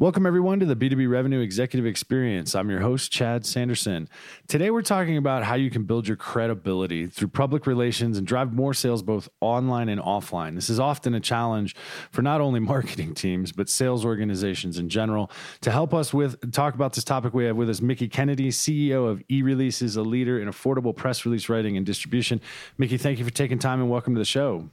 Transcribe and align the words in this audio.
Welcome, 0.00 0.24
everyone, 0.24 0.60
to 0.60 0.64
the 0.64 0.76
B2B 0.76 1.10
Revenue 1.10 1.40
Executive 1.40 1.84
Experience. 1.84 2.54
I'm 2.54 2.70
your 2.70 2.80
host, 2.80 3.12
Chad 3.12 3.44
Sanderson. 3.44 4.08
Today, 4.48 4.70
we're 4.70 4.80
talking 4.80 5.18
about 5.18 5.42
how 5.42 5.56
you 5.56 5.68
can 5.68 5.82
build 5.82 6.08
your 6.08 6.16
credibility 6.16 7.06
through 7.06 7.28
public 7.28 7.66
relations 7.66 8.16
and 8.16 8.26
drive 8.26 8.50
more 8.54 8.72
sales 8.72 9.02
both 9.02 9.28
online 9.42 9.90
and 9.90 10.00
offline. 10.00 10.54
This 10.54 10.70
is 10.70 10.80
often 10.80 11.14
a 11.14 11.20
challenge 11.20 11.76
for 12.12 12.22
not 12.22 12.40
only 12.40 12.60
marketing 12.74 13.12
teams, 13.12 13.52
but 13.52 13.68
sales 13.68 14.02
organizations 14.02 14.78
in 14.78 14.88
general. 14.88 15.30
To 15.60 15.70
help 15.70 15.92
us 15.92 16.14
with 16.14 16.50
talk 16.50 16.74
about 16.74 16.94
this 16.94 17.04
topic, 17.04 17.34
we 17.34 17.44
have 17.44 17.56
with 17.56 17.68
us 17.68 17.82
Mickie 17.82 18.08
Kennedy, 18.08 18.48
CEO 18.48 19.06
of 19.06 19.22
eReleases, 19.28 19.98
a 19.98 20.00
leader 20.00 20.40
in 20.40 20.48
affordable 20.48 20.96
press 20.96 21.26
release 21.26 21.50
writing 21.50 21.76
and 21.76 21.84
distribution. 21.84 22.40
Mickey, 22.78 22.96
thank 22.96 23.18
you 23.18 23.26
for 23.26 23.32
taking 23.32 23.58
time 23.58 23.82
and 23.82 23.90
welcome 23.90 24.14
to 24.14 24.18
the 24.18 24.24
show. 24.24 24.70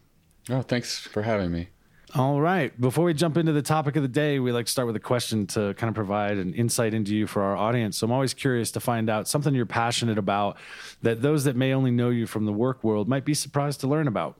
Oh, 0.49 0.61
thanks 0.61 0.99
for 0.99 1.23
having 1.23 1.51
me. 1.51 1.67
All 2.15 2.39
right. 2.39 2.79
Before 2.79 3.03
we 3.03 3.13
jump 3.13 3.35
into 3.35 3.51
the 3.51 3.61
topic 3.61 3.97
of 3.97 4.01
the 4.01 4.07
day, 4.07 4.39
we 4.39 4.53
like 4.53 4.65
to 4.67 4.71
start 4.71 4.87
with 4.87 4.95
a 4.95 4.99
question 4.99 5.45
to 5.47 5.73
kind 5.73 5.89
of 5.89 5.95
provide 5.95 6.37
an 6.37 6.53
insight 6.53 6.93
into 6.93 7.13
you 7.13 7.27
for 7.27 7.41
our 7.41 7.57
audience. 7.57 7.97
So 7.97 8.05
I'm 8.05 8.13
always 8.13 8.33
curious 8.33 8.71
to 8.71 8.79
find 8.79 9.09
out 9.09 9.27
something 9.27 9.53
you're 9.53 9.65
passionate 9.65 10.17
about 10.17 10.57
that 11.01 11.21
those 11.21 11.43
that 11.43 11.57
may 11.57 11.73
only 11.73 11.91
know 11.91 12.09
you 12.09 12.25
from 12.25 12.45
the 12.45 12.53
work 12.53 12.81
world 12.83 13.09
might 13.09 13.25
be 13.25 13.33
surprised 13.33 13.81
to 13.81 13.87
learn 13.87 14.07
about. 14.07 14.39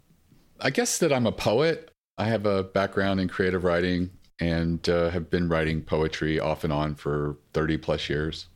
I 0.61 0.69
guess 0.69 0.97
that 0.99 1.11
I'm 1.11 1.27
a 1.27 1.31
poet. 1.31 1.91
I 2.17 2.25
have 2.25 2.45
a 2.45 2.63
background 2.63 3.19
in 3.19 3.27
creative 3.27 3.65
writing 3.65 4.11
and 4.39 4.87
uh, 4.87 5.09
have 5.09 5.29
been 5.29 5.49
writing 5.49 5.81
poetry 5.81 6.39
off 6.39 6.63
and 6.63 6.71
on 6.71 6.95
for 6.95 7.37
30 7.53 7.77
plus 7.77 8.09
years. 8.09 8.47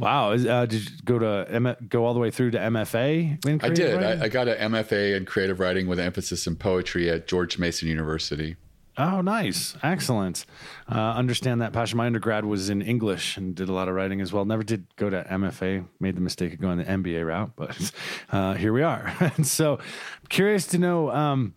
Wow! 0.00 0.32
Uh, 0.32 0.66
did 0.66 0.90
you 0.90 0.96
go 1.04 1.18
to 1.18 1.46
M- 1.50 1.76
go 1.88 2.06
all 2.06 2.14
the 2.14 2.20
way 2.20 2.30
through 2.30 2.52
to 2.52 2.58
MFA? 2.58 3.62
I 3.62 3.68
did. 3.68 4.02
I, 4.02 4.24
I, 4.24 4.28
got 4.28 4.48
an 4.48 4.72
MFA 4.72 5.16
in 5.16 5.26
creative 5.26 5.60
writing 5.60 5.86
with 5.86 6.00
emphasis 6.00 6.46
in 6.46 6.56
poetry 6.56 7.10
at 7.10 7.28
George 7.28 7.58
Mason 7.58 7.86
University. 7.86 8.56
Oh, 8.96 9.20
nice, 9.20 9.76
excellent. 9.82 10.44
Uh, 10.90 11.12
understand 11.12 11.62
that 11.62 11.72
passion. 11.72 11.96
My 11.96 12.06
undergrad 12.06 12.44
was 12.44 12.70
in 12.70 12.82
English 12.82 13.36
and 13.36 13.54
did 13.54 13.68
a 13.68 13.72
lot 13.72 13.88
of 13.88 13.94
writing 13.94 14.20
as 14.20 14.32
well. 14.32 14.44
Never 14.44 14.62
did 14.62 14.86
go 14.96 15.08
to 15.08 15.22
MFA. 15.22 15.86
Made 16.00 16.16
the 16.16 16.20
mistake 16.20 16.54
of 16.54 16.60
going 16.60 16.78
the 16.78 16.84
MBA 16.84 17.26
route, 17.26 17.52
but 17.56 17.92
uh, 18.32 18.54
here 18.54 18.72
we 18.72 18.82
are. 18.82 19.14
and 19.36 19.46
so, 19.46 19.78
curious 20.28 20.66
to 20.68 20.78
know. 20.78 21.10
Um, 21.10 21.54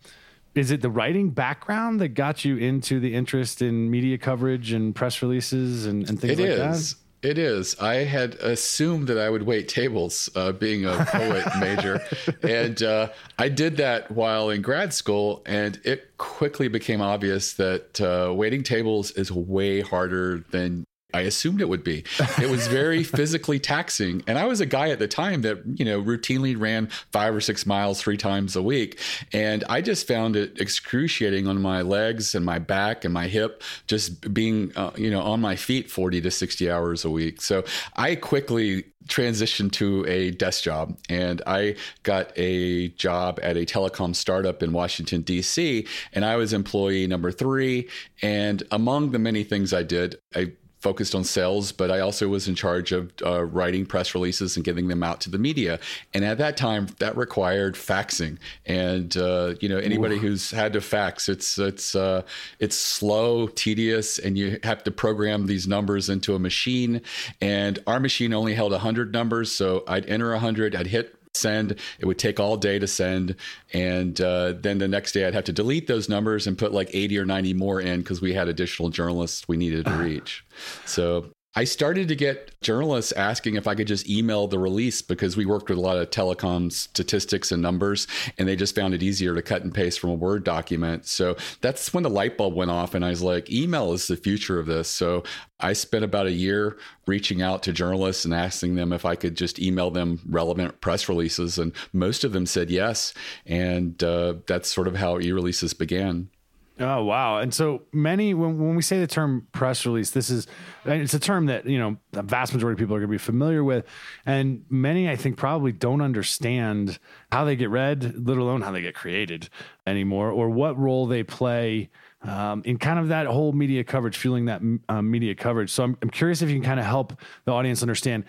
is 0.54 0.70
it 0.70 0.82
the 0.82 0.90
writing 0.90 1.30
background 1.30 2.00
that 2.00 2.10
got 2.10 2.44
you 2.44 2.56
into 2.56 3.00
the 3.00 3.14
interest 3.14 3.60
in 3.60 3.90
media 3.90 4.16
coverage 4.18 4.72
and 4.72 4.94
press 4.94 5.20
releases 5.20 5.84
and, 5.84 6.08
and 6.08 6.20
things 6.20 6.38
it 6.38 6.42
like 6.42 6.72
is. 6.72 6.94
that? 6.94 7.03
It 7.24 7.38
is. 7.38 7.74
I 7.80 7.94
had 8.04 8.34
assumed 8.34 9.08
that 9.08 9.16
I 9.18 9.30
would 9.30 9.44
wait 9.44 9.66
tables, 9.66 10.28
uh, 10.36 10.52
being 10.52 10.84
a 10.84 11.04
poet 11.08 11.46
major, 11.58 12.02
and 12.42 12.82
uh, 12.82 13.08
I 13.38 13.48
did 13.48 13.78
that 13.78 14.10
while 14.10 14.50
in 14.50 14.60
grad 14.60 14.92
school, 14.92 15.42
and 15.46 15.80
it 15.84 16.18
quickly 16.18 16.68
became 16.68 17.00
obvious 17.00 17.54
that 17.54 17.98
uh, 17.98 18.34
waiting 18.34 18.62
tables 18.62 19.10
is 19.12 19.32
way 19.32 19.80
harder 19.80 20.44
than 20.50 20.84
I 21.14 21.20
assumed 21.20 21.60
it 21.60 21.68
would 21.68 21.84
be. 21.84 22.04
It 22.40 22.50
was 22.50 22.66
very 22.66 23.02
physically 23.18 23.60
taxing. 23.60 24.24
And 24.26 24.36
I 24.36 24.46
was 24.46 24.60
a 24.60 24.66
guy 24.66 24.90
at 24.90 24.98
the 24.98 25.06
time 25.06 25.42
that, 25.42 25.62
you 25.64 25.84
know, 25.84 26.02
routinely 26.02 26.60
ran 26.60 26.88
five 27.12 27.34
or 27.34 27.40
six 27.40 27.64
miles 27.64 28.02
three 28.02 28.16
times 28.16 28.56
a 28.56 28.62
week. 28.62 28.98
And 29.32 29.62
I 29.68 29.80
just 29.80 30.08
found 30.08 30.34
it 30.34 30.60
excruciating 30.60 31.46
on 31.46 31.62
my 31.62 31.82
legs 31.82 32.34
and 32.34 32.44
my 32.44 32.58
back 32.58 33.04
and 33.04 33.14
my 33.14 33.28
hip, 33.28 33.62
just 33.86 34.34
being, 34.34 34.72
uh, 34.76 34.90
you 34.96 35.10
know, 35.10 35.22
on 35.22 35.40
my 35.40 35.54
feet 35.54 35.88
40 35.88 36.20
to 36.22 36.30
60 36.30 36.68
hours 36.68 37.04
a 37.04 37.10
week. 37.10 37.40
So 37.40 37.64
I 37.94 38.16
quickly 38.16 38.84
transitioned 39.06 39.70
to 39.72 40.04
a 40.06 40.30
desk 40.32 40.64
job 40.64 40.98
and 41.08 41.42
I 41.46 41.76
got 42.02 42.32
a 42.36 42.88
job 42.88 43.38
at 43.42 43.56
a 43.56 43.66
telecom 43.66 44.16
startup 44.16 44.62
in 44.62 44.72
Washington, 44.72 45.22
D.C. 45.22 45.86
And 46.12 46.24
I 46.24 46.36
was 46.36 46.52
employee 46.52 47.06
number 47.06 47.30
three. 47.30 47.88
And 48.22 48.62
among 48.70 49.10
the 49.10 49.18
many 49.18 49.44
things 49.44 49.72
I 49.72 49.82
did, 49.82 50.18
I 50.34 50.52
focused 50.84 51.14
on 51.14 51.24
sales, 51.24 51.72
but 51.72 51.90
I 51.90 52.00
also 52.00 52.28
was 52.28 52.46
in 52.46 52.54
charge 52.54 52.92
of 52.92 53.10
uh, 53.24 53.42
writing 53.42 53.86
press 53.86 54.14
releases 54.14 54.54
and 54.56 54.64
getting 54.64 54.88
them 54.88 55.02
out 55.02 55.18
to 55.22 55.30
the 55.30 55.38
media. 55.38 55.80
And 56.12 56.26
at 56.26 56.36
that 56.38 56.58
time, 56.58 56.88
that 56.98 57.16
required 57.16 57.74
faxing. 57.74 58.36
And 58.66 59.16
uh, 59.16 59.54
you 59.60 59.68
know, 59.70 59.78
anybody 59.78 60.16
Ooh. 60.16 60.20
who's 60.20 60.50
had 60.50 60.74
to 60.74 60.82
fax, 60.82 61.30
it's 61.30 61.58
it's 61.58 61.94
uh, 61.94 62.22
it's 62.60 62.76
slow, 62.76 63.46
tedious, 63.48 64.18
and 64.18 64.36
you 64.36 64.58
have 64.62 64.84
to 64.84 64.90
program 64.90 65.46
these 65.46 65.66
numbers 65.66 66.10
into 66.10 66.34
a 66.34 66.38
machine. 66.38 67.00
And 67.40 67.78
our 67.86 67.98
machine 67.98 68.34
only 68.34 68.52
held 68.54 68.74
hundred 68.74 69.12
numbers, 69.12 69.50
so 69.50 69.84
I'd 69.88 70.04
enter 70.04 70.36
hundred, 70.36 70.76
I'd 70.76 70.88
hit 70.88 71.16
send. 71.34 71.78
It 71.98 72.06
would 72.06 72.18
take 72.18 72.40
all 72.40 72.56
day 72.56 72.78
to 72.78 72.86
send. 72.86 73.36
And 73.72 74.20
uh, 74.20 74.54
then 74.58 74.78
the 74.78 74.88
next 74.88 75.12
day 75.12 75.26
I'd 75.26 75.34
have 75.34 75.44
to 75.44 75.52
delete 75.52 75.86
those 75.86 76.08
numbers 76.08 76.46
and 76.46 76.56
put 76.56 76.72
like 76.72 76.90
80 76.92 77.18
or 77.18 77.24
90 77.24 77.54
more 77.54 77.80
in 77.80 78.00
because 78.00 78.20
we 78.20 78.32
had 78.32 78.48
additional 78.48 78.90
journalists 78.90 79.46
we 79.48 79.56
needed 79.56 79.86
to 79.86 79.92
reach. 79.92 80.44
So 80.86 81.26
I 81.56 81.62
started 81.62 82.08
to 82.08 82.16
get 82.16 82.60
journalists 82.62 83.12
asking 83.12 83.54
if 83.54 83.68
I 83.68 83.76
could 83.76 83.86
just 83.86 84.08
email 84.10 84.48
the 84.48 84.58
release 84.58 85.02
because 85.02 85.36
we 85.36 85.46
worked 85.46 85.68
with 85.68 85.78
a 85.78 85.80
lot 85.80 85.98
of 85.98 86.10
telecom 86.10 86.72
statistics 86.72 87.52
and 87.52 87.62
numbers, 87.62 88.08
and 88.36 88.48
they 88.48 88.56
just 88.56 88.74
found 88.74 88.92
it 88.92 89.04
easier 89.04 89.36
to 89.36 89.42
cut 89.42 89.62
and 89.62 89.72
paste 89.72 90.00
from 90.00 90.10
a 90.10 90.14
Word 90.14 90.42
document. 90.42 91.06
So 91.06 91.36
that's 91.60 91.94
when 91.94 92.02
the 92.02 92.10
light 92.10 92.36
bulb 92.36 92.54
went 92.54 92.72
off, 92.72 92.94
and 92.94 93.04
I 93.04 93.10
was 93.10 93.22
like, 93.22 93.52
email 93.52 93.92
is 93.92 94.08
the 94.08 94.16
future 94.16 94.58
of 94.58 94.66
this. 94.66 94.88
So 94.88 95.22
I 95.60 95.74
spent 95.74 96.04
about 96.04 96.26
a 96.26 96.32
year 96.32 96.76
reaching 97.06 97.40
out 97.40 97.62
to 97.62 97.72
journalists 97.72 98.24
and 98.24 98.34
asking 98.34 98.74
them 98.74 98.92
if 98.92 99.04
I 99.04 99.14
could 99.14 99.36
just 99.36 99.60
email 99.60 99.92
them 99.92 100.20
relevant 100.26 100.80
press 100.80 101.08
releases, 101.08 101.56
and 101.56 101.72
most 101.92 102.24
of 102.24 102.32
them 102.32 102.46
said 102.46 102.68
yes. 102.68 103.14
And 103.46 104.02
uh, 104.02 104.34
that's 104.48 104.72
sort 104.72 104.88
of 104.88 104.96
how 104.96 105.20
e 105.20 105.30
releases 105.30 105.72
began. 105.72 106.30
Oh 106.80 107.04
wow! 107.04 107.38
And 107.38 107.54
so 107.54 107.82
many 107.92 108.34
when 108.34 108.58
when 108.58 108.74
we 108.74 108.82
say 108.82 108.98
the 108.98 109.06
term 109.06 109.46
press 109.52 109.86
release, 109.86 110.10
this 110.10 110.28
is 110.28 110.48
it's 110.84 111.14
a 111.14 111.20
term 111.20 111.46
that 111.46 111.66
you 111.66 111.78
know 111.78 111.96
the 112.10 112.22
vast 112.22 112.52
majority 112.52 112.74
of 112.74 112.78
people 112.80 112.96
are 112.96 112.98
going 112.98 113.08
to 113.08 113.12
be 113.12 113.18
familiar 113.18 113.62
with, 113.62 113.86
and 114.26 114.64
many 114.68 115.08
I 115.08 115.14
think 115.14 115.36
probably 115.36 115.70
don't 115.70 116.00
understand 116.00 116.98
how 117.30 117.44
they 117.44 117.54
get 117.54 117.70
read, 117.70 118.26
let 118.26 118.38
alone 118.38 118.62
how 118.62 118.72
they 118.72 118.80
get 118.80 118.96
created 118.96 119.48
anymore, 119.86 120.32
or 120.32 120.50
what 120.50 120.76
role 120.76 121.06
they 121.06 121.22
play 121.22 121.90
um, 122.22 122.62
in 122.64 122.78
kind 122.78 122.98
of 122.98 123.06
that 123.06 123.28
whole 123.28 123.52
media 123.52 123.84
coverage, 123.84 124.16
fueling 124.16 124.46
that 124.46 124.60
um, 124.88 125.10
media 125.10 125.36
coverage. 125.36 125.70
So 125.70 125.84
I'm, 125.84 125.96
I'm 126.02 126.10
curious 126.10 126.42
if 126.42 126.48
you 126.48 126.56
can 126.56 126.64
kind 126.64 126.80
of 126.80 126.86
help 126.86 127.20
the 127.44 127.52
audience 127.52 127.82
understand 127.82 128.24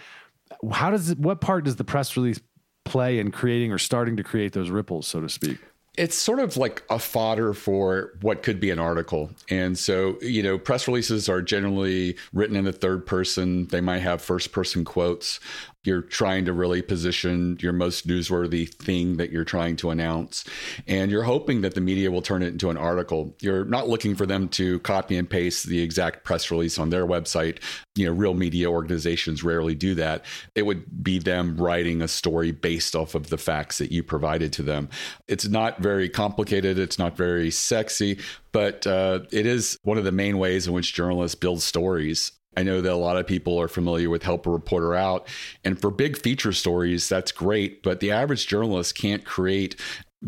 how 0.71 0.91
does 0.91 1.15
what 1.15 1.41
part 1.41 1.65
does 1.65 1.77
the 1.77 1.83
press 1.83 2.15
release 2.15 2.39
play 2.83 3.17
in 3.17 3.31
creating 3.31 3.71
or 3.71 3.79
starting 3.79 4.17
to 4.17 4.23
create 4.23 4.53
those 4.53 4.69
ripples, 4.69 5.07
so 5.07 5.19
to 5.19 5.29
speak 5.29 5.57
it's 5.97 6.15
sort 6.15 6.39
of 6.39 6.57
like 6.57 6.83
a 6.89 6.99
fodder 6.99 7.53
for 7.53 8.13
what 8.21 8.43
could 8.43 8.59
be 8.59 8.69
an 8.69 8.79
article. 8.79 9.31
And 9.49 9.77
so, 9.77 10.17
you 10.21 10.43
know, 10.43 10.57
press 10.57 10.87
releases 10.87 11.29
are 11.29 11.41
generally 11.41 12.17
written 12.33 12.55
in 12.55 12.65
the 12.65 12.73
third 12.73 13.05
person. 13.05 13.67
They 13.67 13.81
might 13.81 13.99
have 13.99 14.21
first 14.21 14.51
person 14.51 14.85
quotes 14.85 15.39
you're 15.85 16.01
trying 16.01 16.45
to 16.45 16.53
really 16.53 16.81
position 16.81 17.57
your 17.61 17.73
most 17.73 18.07
newsworthy 18.07 18.71
thing 18.73 19.17
that 19.17 19.31
you're 19.31 19.45
trying 19.45 19.75
to 19.77 19.89
announce. 19.89 20.43
And 20.87 21.11
you're 21.11 21.23
hoping 21.23 21.61
that 21.61 21.75
the 21.75 21.81
media 21.81 22.11
will 22.11 22.21
turn 22.21 22.43
it 22.43 22.47
into 22.47 22.69
an 22.69 22.77
article. 22.77 23.35
You're 23.39 23.65
not 23.65 23.87
looking 23.87 24.15
for 24.15 24.25
them 24.25 24.49
to 24.49 24.79
copy 24.79 25.17
and 25.17 25.29
paste 25.29 25.67
the 25.67 25.81
exact 25.81 26.23
press 26.23 26.51
release 26.51 26.77
on 26.77 26.89
their 26.89 27.05
website. 27.05 27.59
You 27.95 28.07
know 28.07 28.13
real 28.13 28.33
media 28.33 28.69
organizations 28.69 29.43
rarely 29.43 29.75
do 29.75 29.95
that. 29.95 30.25
It 30.53 30.65
would 30.65 31.03
be 31.03 31.19
them 31.19 31.57
writing 31.57 32.01
a 32.01 32.07
story 32.07 32.51
based 32.51 32.95
off 32.95 33.15
of 33.15 33.29
the 33.29 33.37
facts 33.37 33.77
that 33.77 33.91
you 33.91 34.03
provided 34.03 34.51
to 34.53 34.63
them. 34.63 34.89
It's 35.27 35.47
not 35.47 35.79
very 35.79 36.09
complicated. 36.09 36.77
It's 36.77 36.99
not 36.99 37.15
very 37.15 37.51
sexy 37.51 38.19
but 38.51 38.87
uh, 38.87 39.19
it 39.33 39.45
is 39.45 39.77
one 39.83 39.97
of 39.97 40.05
the 40.05 40.13
main 40.13 40.37
ways 40.37 40.65
in 40.65 40.71
which 40.71 40.93
journalists 40.93 41.35
build 41.35 41.61
stories 41.61 42.31
I 42.57 42.63
know 42.63 42.81
that 42.81 42.91
a 42.91 42.95
lot 42.95 43.17
of 43.17 43.27
people 43.27 43.59
are 43.59 43.67
familiar 43.67 44.09
with 44.09 44.23
Help 44.23 44.45
a 44.45 44.49
Reporter 44.49 44.95
Out. 44.95 45.27
And 45.63 45.79
for 45.79 45.91
big 45.91 46.17
feature 46.17 46.53
stories, 46.53 47.09
that's 47.09 47.31
great. 47.31 47.83
But 47.83 47.99
the 47.99 48.11
average 48.11 48.47
journalist 48.47 48.95
can't 48.95 49.25
create 49.25 49.75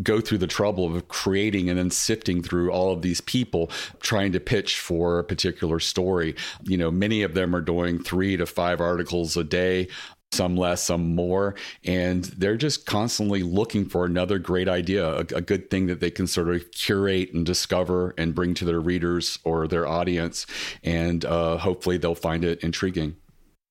go 0.02 0.20
through 0.20 0.38
the 0.38 0.46
trouble 0.46 0.94
of 0.94 1.08
creating 1.08 1.68
and 1.68 1.78
then 1.78 1.90
sifting 1.90 2.42
through 2.42 2.70
all 2.70 2.92
of 2.92 3.02
these 3.02 3.20
people 3.20 3.70
trying 4.00 4.32
to 4.32 4.38
pitch 4.38 4.78
for 4.78 5.18
a 5.18 5.24
particular 5.24 5.80
story. 5.80 6.36
You 6.62 6.76
know, 6.76 6.90
many 6.90 7.22
of 7.22 7.34
them 7.34 7.54
are 7.54 7.60
doing 7.60 8.02
three 8.02 8.36
to 8.36 8.46
five 8.46 8.80
articles 8.80 9.36
a 9.36 9.44
day 9.44 9.88
some 10.32 10.56
less, 10.56 10.82
some 10.82 11.14
more. 11.14 11.54
And 11.84 12.24
they're 12.24 12.56
just 12.56 12.86
constantly 12.86 13.42
looking 13.42 13.86
for 13.86 14.04
another 14.04 14.38
great 14.38 14.68
idea, 14.68 15.06
a, 15.06 15.20
a, 15.20 15.40
good 15.40 15.70
thing 15.70 15.86
that 15.86 16.00
they 16.00 16.10
can 16.10 16.26
sort 16.26 16.48
of 16.48 16.70
curate 16.70 17.32
and 17.32 17.46
discover 17.46 18.14
and 18.18 18.34
bring 18.34 18.54
to 18.54 18.64
their 18.64 18.80
readers 18.80 19.38
or 19.44 19.66
their 19.66 19.86
audience. 19.86 20.46
And 20.82 21.24
uh, 21.24 21.56
hopefully 21.56 21.96
they'll 21.96 22.14
find 22.14 22.44
it 22.44 22.62
intriguing. 22.62 23.16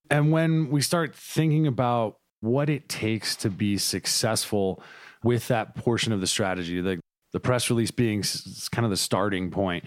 And 0.10 0.32
when 0.32 0.70
we 0.70 0.82
start 0.82 1.16
thinking 1.16 1.68
about 1.68 2.18
what 2.40 2.70
it 2.70 2.88
takes 2.90 3.36
to 3.38 3.50
be 3.50 3.78
successful 3.78 4.82
with 5.24 5.48
that 5.48 5.76
portion 5.76 6.14
of 6.14 6.22
the 6.22 6.28
strategy, 6.28 6.82
like 6.82 7.00
the 7.34 7.40
press 7.40 7.70
release 7.70 7.92
being 7.92 8.24
kind 8.72 8.86
of 8.86 8.90
the 8.90 8.98
starting 8.98 9.52
point. 9.52 9.86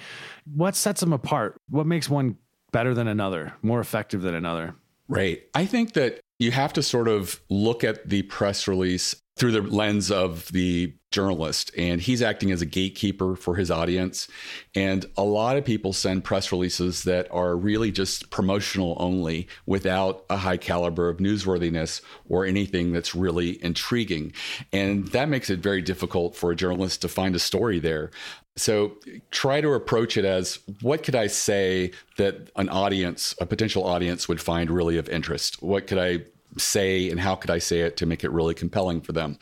What 0.54 0.76
sets 0.76 1.00
them 1.00 1.12
apart? 1.12 1.60
What 1.68 1.86
makes 1.86 2.08
one 2.08 2.36
better 2.72 2.94
than 2.94 3.08
another, 3.08 3.54
more 3.62 3.80
effective 3.80 4.22
than 4.22 4.34
another? 4.34 4.74
Right. 5.08 5.42
I 5.54 5.66
think 5.66 5.94
that 5.94 6.19
you 6.40 6.50
have 6.50 6.72
to 6.72 6.82
sort 6.82 7.06
of 7.06 7.38
look 7.50 7.84
at 7.84 8.08
the 8.08 8.22
press 8.22 8.66
release 8.66 9.14
through 9.36 9.52
the 9.52 9.62
lens 9.62 10.10
of 10.10 10.50
the 10.52 10.92
journalist 11.10 11.70
and 11.76 12.00
he's 12.00 12.22
acting 12.22 12.52
as 12.52 12.62
a 12.62 12.66
gatekeeper 12.66 13.34
for 13.34 13.56
his 13.56 13.70
audience. 13.70 14.28
And 14.74 15.06
a 15.16 15.24
lot 15.24 15.56
of 15.56 15.64
people 15.64 15.92
send 15.92 16.24
press 16.24 16.52
releases 16.52 17.02
that 17.04 17.26
are 17.30 17.56
really 17.56 17.90
just 17.90 18.30
promotional 18.30 18.96
only 18.98 19.48
without 19.66 20.24
a 20.30 20.36
high 20.36 20.56
caliber 20.56 21.08
of 21.08 21.18
newsworthiness 21.18 22.00
or 22.28 22.46
anything 22.46 22.92
that's 22.92 23.14
really 23.14 23.62
intriguing. 23.62 24.32
And 24.72 25.08
that 25.08 25.28
makes 25.28 25.50
it 25.50 25.60
very 25.60 25.82
difficult 25.82 26.36
for 26.36 26.52
a 26.52 26.56
journalist 26.56 27.02
to 27.02 27.08
find 27.08 27.34
a 27.34 27.40
story 27.40 27.80
there 27.80 28.10
so 28.60 28.96
try 29.30 29.60
to 29.60 29.72
approach 29.72 30.16
it 30.16 30.24
as 30.24 30.58
what 30.82 31.02
could 31.02 31.14
i 31.14 31.26
say 31.26 31.90
that 32.16 32.50
an 32.56 32.68
audience 32.68 33.34
a 33.40 33.46
potential 33.46 33.84
audience 33.84 34.28
would 34.28 34.40
find 34.40 34.70
really 34.70 34.98
of 34.98 35.08
interest? 35.08 35.62
What 35.62 35.86
could 35.86 35.98
i 35.98 36.20
say 36.58 37.10
and 37.10 37.20
how 37.20 37.36
could 37.36 37.50
I 37.50 37.58
say 37.58 37.80
it 37.80 37.96
to 37.98 38.06
make 38.06 38.24
it 38.24 38.30
really 38.30 38.54
compelling 38.54 39.00
for 39.00 39.12
them. 39.12 39.38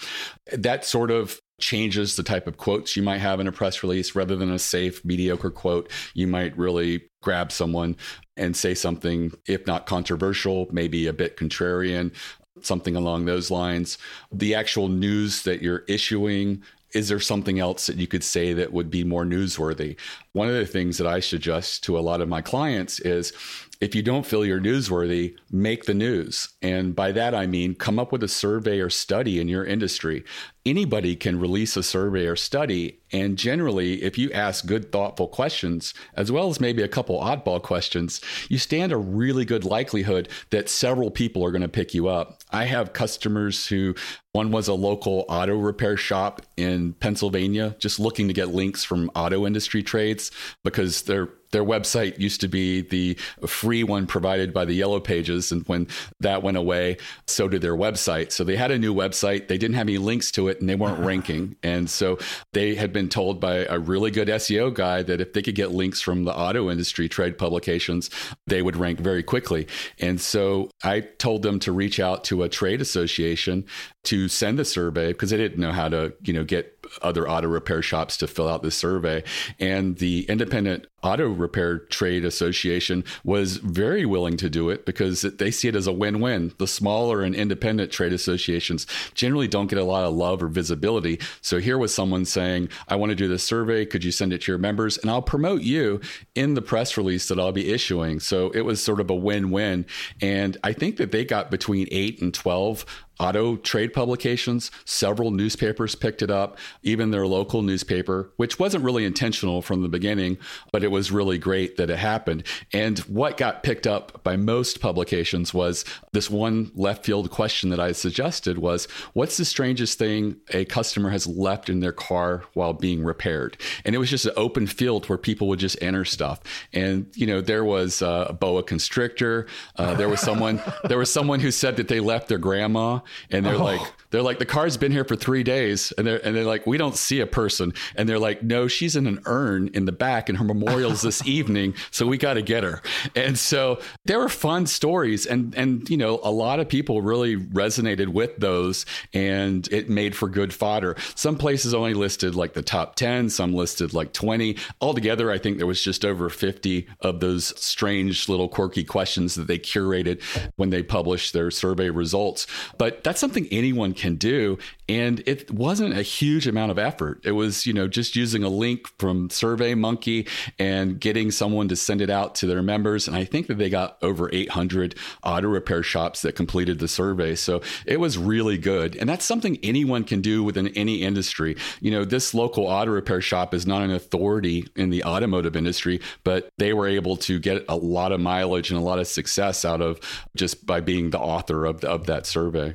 That 0.52 0.84
sort 0.84 1.10
of 1.10 1.40
changes 1.60 2.16
the 2.16 2.22
type 2.22 2.46
of 2.46 2.56
quotes 2.56 2.96
you 2.96 3.02
might 3.02 3.18
have 3.18 3.40
in 3.40 3.48
a 3.48 3.52
press 3.52 3.82
release. 3.82 4.14
Rather 4.14 4.36
than 4.36 4.50
a 4.50 4.58
safe 4.58 5.04
mediocre 5.04 5.50
quote 5.50 5.90
you 6.14 6.26
might 6.26 6.56
really 6.56 7.02
grab 7.22 7.50
someone 7.50 7.96
and 8.36 8.56
say 8.56 8.74
something 8.74 9.32
if 9.46 9.66
not 9.66 9.86
controversial 9.86 10.68
maybe 10.70 11.06
a 11.06 11.12
bit 11.12 11.36
contrarian 11.36 12.12
something 12.60 12.96
along 12.96 13.24
those 13.24 13.50
lines. 13.50 13.98
The 14.32 14.54
actual 14.54 14.88
news 14.88 15.42
that 15.42 15.62
you're 15.62 15.84
issuing 15.88 16.62
is 16.94 17.08
there 17.08 17.20
something 17.20 17.58
else 17.58 17.86
that 17.86 17.96
you 17.96 18.06
could 18.06 18.24
say 18.24 18.52
that 18.52 18.72
would 18.72 18.90
be 18.90 19.04
more 19.04 19.24
newsworthy 19.24 19.98
one 20.32 20.48
of 20.48 20.54
the 20.54 20.66
things 20.66 20.98
that 20.98 21.06
i 21.06 21.20
suggest 21.20 21.84
to 21.84 21.98
a 21.98 22.00
lot 22.00 22.20
of 22.20 22.28
my 22.28 22.42
clients 22.42 23.00
is 23.00 23.32
if 23.80 23.94
you 23.94 24.02
don't 24.02 24.26
feel 24.26 24.44
you're 24.44 24.60
newsworthy, 24.60 25.36
make 25.52 25.84
the 25.84 25.94
news. 25.94 26.48
And 26.62 26.96
by 26.96 27.12
that, 27.12 27.32
I 27.32 27.46
mean 27.46 27.76
come 27.76 27.98
up 27.98 28.10
with 28.10 28.24
a 28.24 28.28
survey 28.28 28.80
or 28.80 28.90
study 28.90 29.38
in 29.38 29.46
your 29.46 29.64
industry 29.64 30.24
anybody 30.68 31.16
can 31.16 31.40
release 31.40 31.76
a 31.76 31.82
survey 31.82 32.26
or 32.26 32.36
study. 32.36 33.00
And 33.10 33.38
generally, 33.38 34.02
if 34.02 34.18
you 34.18 34.30
ask 34.32 34.66
good, 34.66 34.92
thoughtful 34.92 35.28
questions, 35.28 35.94
as 36.14 36.30
well 36.30 36.50
as 36.50 36.60
maybe 36.60 36.82
a 36.82 36.88
couple 36.88 37.18
oddball 37.18 37.62
questions, 37.62 38.20
you 38.48 38.58
stand 38.58 38.92
a 38.92 38.98
really 38.98 39.44
good 39.44 39.64
likelihood 39.64 40.28
that 40.50 40.68
several 40.68 41.10
people 41.10 41.44
are 41.44 41.50
going 41.50 41.62
to 41.62 41.68
pick 41.68 41.94
you 41.94 42.08
up. 42.08 42.42
I 42.50 42.64
have 42.64 42.92
customers 42.92 43.66
who, 43.66 43.94
one 44.32 44.50
was 44.50 44.68
a 44.68 44.74
local 44.74 45.24
auto 45.28 45.56
repair 45.56 45.96
shop 45.96 46.42
in 46.56 46.92
Pennsylvania, 46.94 47.76
just 47.78 47.98
looking 47.98 48.28
to 48.28 48.34
get 48.34 48.48
links 48.48 48.84
from 48.84 49.10
auto 49.14 49.46
industry 49.46 49.82
trades 49.82 50.30
because 50.64 51.02
their 51.02 51.28
their 51.50 51.64
website 51.64 52.18
used 52.18 52.40
to 52.42 52.48
be 52.48 52.82
the 52.82 53.14
free 53.46 53.82
one 53.82 54.06
provided 54.06 54.52
by 54.52 54.64
the 54.64 54.74
Yellow 54.74 55.00
Pages, 55.00 55.50
and 55.52 55.66
when 55.66 55.86
that 56.20 56.42
went 56.42 56.56
away, 56.56 56.98
so 57.26 57.48
did 57.48 57.62
their 57.62 57.76
website. 57.76 58.32
So 58.32 58.44
they 58.44 58.56
had 58.56 58.70
a 58.70 58.78
new 58.78 58.94
website. 58.94 59.48
They 59.48 59.58
didn't 59.58 59.76
have 59.76 59.88
any 59.88 59.98
links 59.98 60.30
to 60.32 60.48
it 60.48 60.60
and 60.60 60.68
they 60.68 60.74
weren't 60.74 60.98
uh-huh. 60.98 61.06
ranking. 61.06 61.56
And 61.62 61.88
so 61.88 62.18
they 62.52 62.74
had 62.74 62.92
been 62.92 63.08
told 63.08 63.40
by 63.40 63.64
a 63.64 63.78
really 63.78 64.10
good 64.10 64.28
SEO 64.28 64.74
guy 64.74 65.02
that 65.02 65.20
if 65.20 65.32
they 65.32 65.42
could 65.42 65.54
get 65.54 65.72
links 65.72 66.00
from 66.00 66.24
the 66.24 66.36
auto 66.36 66.70
industry 66.70 67.08
trade 67.08 67.38
publications, 67.38 68.10
they 68.46 68.62
would 68.62 68.76
rank 68.76 69.00
very 69.00 69.22
quickly. 69.22 69.66
And 69.98 70.20
so 70.20 70.70
I 70.84 71.00
told 71.00 71.42
them 71.42 71.58
to 71.60 71.72
reach 71.72 72.00
out 72.00 72.24
to 72.24 72.42
a 72.42 72.48
trade 72.48 72.80
association 72.80 73.64
to 74.04 74.27
send 74.28 74.58
the 74.58 74.64
survey 74.64 75.08
because 75.12 75.30
they 75.30 75.36
didn't 75.36 75.58
know 75.58 75.72
how 75.72 75.88
to, 75.88 76.12
you 76.22 76.32
know, 76.32 76.44
get 76.44 76.74
other 77.02 77.28
auto 77.28 77.48
repair 77.48 77.82
shops 77.82 78.16
to 78.18 78.26
fill 78.26 78.48
out 78.48 78.62
this 78.62 78.76
survey. 78.76 79.22
And 79.58 79.98
the 79.98 80.24
independent 80.28 80.86
auto 81.02 81.28
repair 81.28 81.78
trade 81.78 82.24
association 82.24 83.04
was 83.24 83.58
very 83.58 84.04
willing 84.04 84.36
to 84.36 84.50
do 84.50 84.68
it 84.70 84.84
because 84.84 85.22
they 85.22 85.50
see 85.50 85.68
it 85.68 85.76
as 85.76 85.86
a 85.86 85.92
win-win. 85.92 86.52
The 86.58 86.66
smaller 86.66 87.22
and 87.22 87.34
independent 87.34 87.92
trade 87.92 88.12
associations 88.12 88.86
generally 89.14 89.46
don't 89.46 89.68
get 89.68 89.78
a 89.78 89.84
lot 89.84 90.04
of 90.04 90.14
love 90.14 90.42
or 90.42 90.48
visibility. 90.48 91.20
So 91.40 91.58
here 91.58 91.78
was 91.78 91.94
someone 91.94 92.24
saying, 92.24 92.70
I 92.88 92.96
want 92.96 93.10
to 93.10 93.16
do 93.16 93.28
this 93.28 93.44
survey. 93.44 93.86
Could 93.86 94.02
you 94.02 94.10
send 94.10 94.32
it 94.32 94.42
to 94.42 94.52
your 94.52 94.58
members? 94.58 94.98
And 94.98 95.10
I'll 95.10 95.22
promote 95.22 95.62
you 95.62 96.00
in 96.34 96.54
the 96.54 96.62
press 96.62 96.96
release 96.96 97.28
that 97.28 97.38
I'll 97.38 97.52
be 97.52 97.72
issuing. 97.72 98.18
So 98.18 98.50
it 98.50 98.62
was 98.62 98.82
sort 98.82 99.00
of 99.00 99.10
a 99.10 99.14
win-win. 99.14 99.86
And 100.20 100.56
I 100.64 100.72
think 100.72 100.96
that 100.96 101.12
they 101.12 101.24
got 101.24 101.50
between 101.50 101.86
eight 101.90 102.20
and 102.20 102.34
12 102.34 102.84
auto 103.20 103.56
trade 103.56 103.92
publications. 103.92 104.70
Several 104.84 105.30
newspapers 105.30 105.94
picked 105.94 106.22
it 106.22 106.30
up, 106.30 106.58
even 106.82 107.10
their 107.10 107.26
local 107.26 107.62
newspaper, 107.62 108.30
which 108.36 108.58
wasn't 108.58 108.84
really 108.84 109.04
intentional 109.04 109.62
from 109.62 109.82
the 109.82 109.88
beginning, 109.88 110.38
but 110.72 110.84
it 110.84 110.90
was 110.90 111.10
really 111.10 111.38
great 111.38 111.76
that 111.76 111.90
it 111.90 111.98
happened. 111.98 112.44
And 112.72 112.98
what 113.00 113.36
got 113.36 113.62
picked 113.62 113.86
up 113.86 114.22
by 114.22 114.36
most 114.36 114.80
publications 114.80 115.52
was 115.52 115.84
this 116.12 116.30
one 116.30 116.70
left 116.74 117.04
field 117.04 117.30
question 117.30 117.70
that 117.70 117.80
I 117.80 117.92
suggested 117.92 118.58
was 118.58 118.86
what's 119.12 119.36
the 119.36 119.44
strangest 119.44 119.98
thing 119.98 120.36
a 120.52 120.64
customer 120.64 121.10
has 121.10 121.26
left 121.26 121.68
in 121.68 121.80
their 121.80 121.92
car 121.92 122.44
while 122.54 122.72
being 122.72 123.02
repaired? 123.02 123.56
And 123.84 123.94
it 123.94 123.98
was 123.98 124.10
just 124.10 124.26
an 124.26 124.32
open 124.36 124.66
field 124.66 125.08
where 125.08 125.18
people 125.18 125.48
would 125.48 125.58
just 125.58 125.80
enter 125.82 126.04
stuff. 126.04 126.40
And, 126.72 127.06
you 127.14 127.26
know, 127.26 127.40
there 127.40 127.64
was 127.64 128.02
a 128.02 128.36
boa 128.38 128.62
constrictor. 128.62 129.46
Uh, 129.76 129.94
there 129.94 130.08
was 130.08 130.20
someone, 130.20 130.60
there 130.84 130.98
was 130.98 131.12
someone 131.12 131.40
who 131.40 131.50
said 131.50 131.76
that 131.76 131.88
they 131.88 132.00
left 132.00 132.28
their 132.28 132.38
grandma 132.38 133.00
and 133.30 133.44
they're 133.44 133.54
oh. 133.54 133.64
like 133.64 133.80
they're 134.10 134.22
like 134.22 134.38
the 134.38 134.46
car's 134.46 134.76
been 134.76 134.92
here 134.92 135.04
for 135.04 135.16
three 135.16 135.42
days. 135.42 135.92
And 135.96 136.06
they're 136.06 136.24
and 136.24 136.34
they're 136.34 136.44
like 136.44 136.66
we 136.66 136.78
don't 136.78 136.96
see 136.96 137.20
a 137.20 137.26
person. 137.26 137.74
And 137.96 138.08
they're 138.08 138.18
like 138.18 138.42
no 138.42 138.68
she's 138.68 138.96
in 138.96 139.06
an 139.06 139.20
urn 139.26 139.68
in 139.74 139.84
the 139.84 139.92
back 139.92 140.28
and 140.28 140.38
her 140.38 140.44
memorial's 140.44 141.02
this 141.02 141.26
evening 141.26 141.74
so 141.90 142.06
we 142.06 142.18
got 142.18 142.34
to 142.34 142.42
get 142.42 142.64
her. 142.64 142.82
And 143.14 143.38
so 143.38 143.80
there 144.04 144.18
were 144.18 144.28
fun 144.28 144.66
stories 144.66 145.26
and 145.26 145.54
and 145.54 145.88
you 145.88 145.96
know 145.96 146.20
a 146.22 146.30
lot 146.30 146.60
of 146.60 146.68
people 146.68 147.02
really 147.02 147.36
resonated 147.36 148.08
with 148.08 148.36
those 148.38 148.86
and 149.12 149.68
it 149.72 149.88
made 149.88 150.16
for 150.16 150.28
good 150.28 150.52
fodder. 150.52 150.96
Some 151.14 151.36
places 151.36 151.74
only 151.74 151.94
listed 151.94 152.34
like 152.34 152.54
the 152.54 152.62
top 152.62 152.96
10 152.96 153.30
some 153.30 153.52
listed 153.54 153.94
like 153.94 154.12
20 154.12 154.56
altogether 154.80 155.30
i 155.30 155.38
think 155.38 155.58
there 155.58 155.66
was 155.66 155.82
just 155.82 156.04
over 156.04 156.28
50 156.28 156.86
of 157.00 157.20
those 157.20 157.58
strange 157.60 158.28
little 158.28 158.48
quirky 158.48 158.84
questions 158.84 159.34
that 159.34 159.46
they 159.46 159.58
curated 159.58 160.22
when 160.56 160.70
they 160.70 160.82
published 160.82 161.32
their 161.32 161.50
survey 161.50 161.90
results. 161.90 162.46
But 162.76 162.97
that's 163.04 163.20
something 163.20 163.46
anyone 163.50 163.94
can 163.94 164.16
do. 164.16 164.58
And 164.88 165.22
it 165.26 165.50
wasn't 165.50 165.98
a 165.98 166.02
huge 166.02 166.46
amount 166.46 166.70
of 166.70 166.78
effort. 166.78 167.20
It 167.24 167.32
was, 167.32 167.66
you 167.66 167.74
know, 167.74 167.88
just 167.88 168.16
using 168.16 168.42
a 168.42 168.48
link 168.48 168.88
from 168.98 169.28
Survey 169.28 169.74
Monkey 169.74 170.26
and 170.58 170.98
getting 170.98 171.30
someone 171.30 171.68
to 171.68 171.76
send 171.76 172.00
it 172.00 172.08
out 172.08 172.34
to 172.36 172.46
their 172.46 172.62
members. 172.62 173.06
And 173.06 173.16
I 173.16 173.24
think 173.24 173.48
that 173.48 173.58
they 173.58 173.68
got 173.68 173.98
over 174.02 174.30
800 174.32 174.94
auto 175.22 175.48
repair 175.48 175.82
shops 175.82 176.22
that 176.22 176.36
completed 176.36 176.78
the 176.78 176.88
survey. 176.88 177.34
So 177.34 177.60
it 177.84 178.00
was 178.00 178.16
really 178.16 178.56
good. 178.56 178.96
And 178.96 179.08
that's 179.08 179.26
something 179.26 179.58
anyone 179.62 180.04
can 180.04 180.22
do 180.22 180.42
within 180.42 180.68
any 180.68 181.02
industry. 181.02 181.56
You 181.80 181.90
know, 181.90 182.04
this 182.04 182.32
local 182.32 182.66
auto 182.66 182.90
repair 182.90 183.20
shop 183.20 183.52
is 183.52 183.66
not 183.66 183.82
an 183.82 183.90
authority 183.90 184.66
in 184.74 184.88
the 184.88 185.04
automotive 185.04 185.54
industry, 185.54 186.00
but 186.24 186.50
they 186.56 186.72
were 186.72 186.88
able 186.88 187.16
to 187.18 187.38
get 187.38 187.64
a 187.68 187.76
lot 187.76 188.12
of 188.12 188.20
mileage 188.20 188.70
and 188.70 188.78
a 188.78 188.82
lot 188.82 188.98
of 188.98 189.06
success 189.06 189.64
out 189.64 189.82
of 189.82 190.00
just 190.34 190.64
by 190.64 190.80
being 190.80 191.10
the 191.10 191.18
author 191.18 191.66
of, 191.66 191.84
of 191.84 192.06
that 192.06 192.26
survey. 192.26 192.74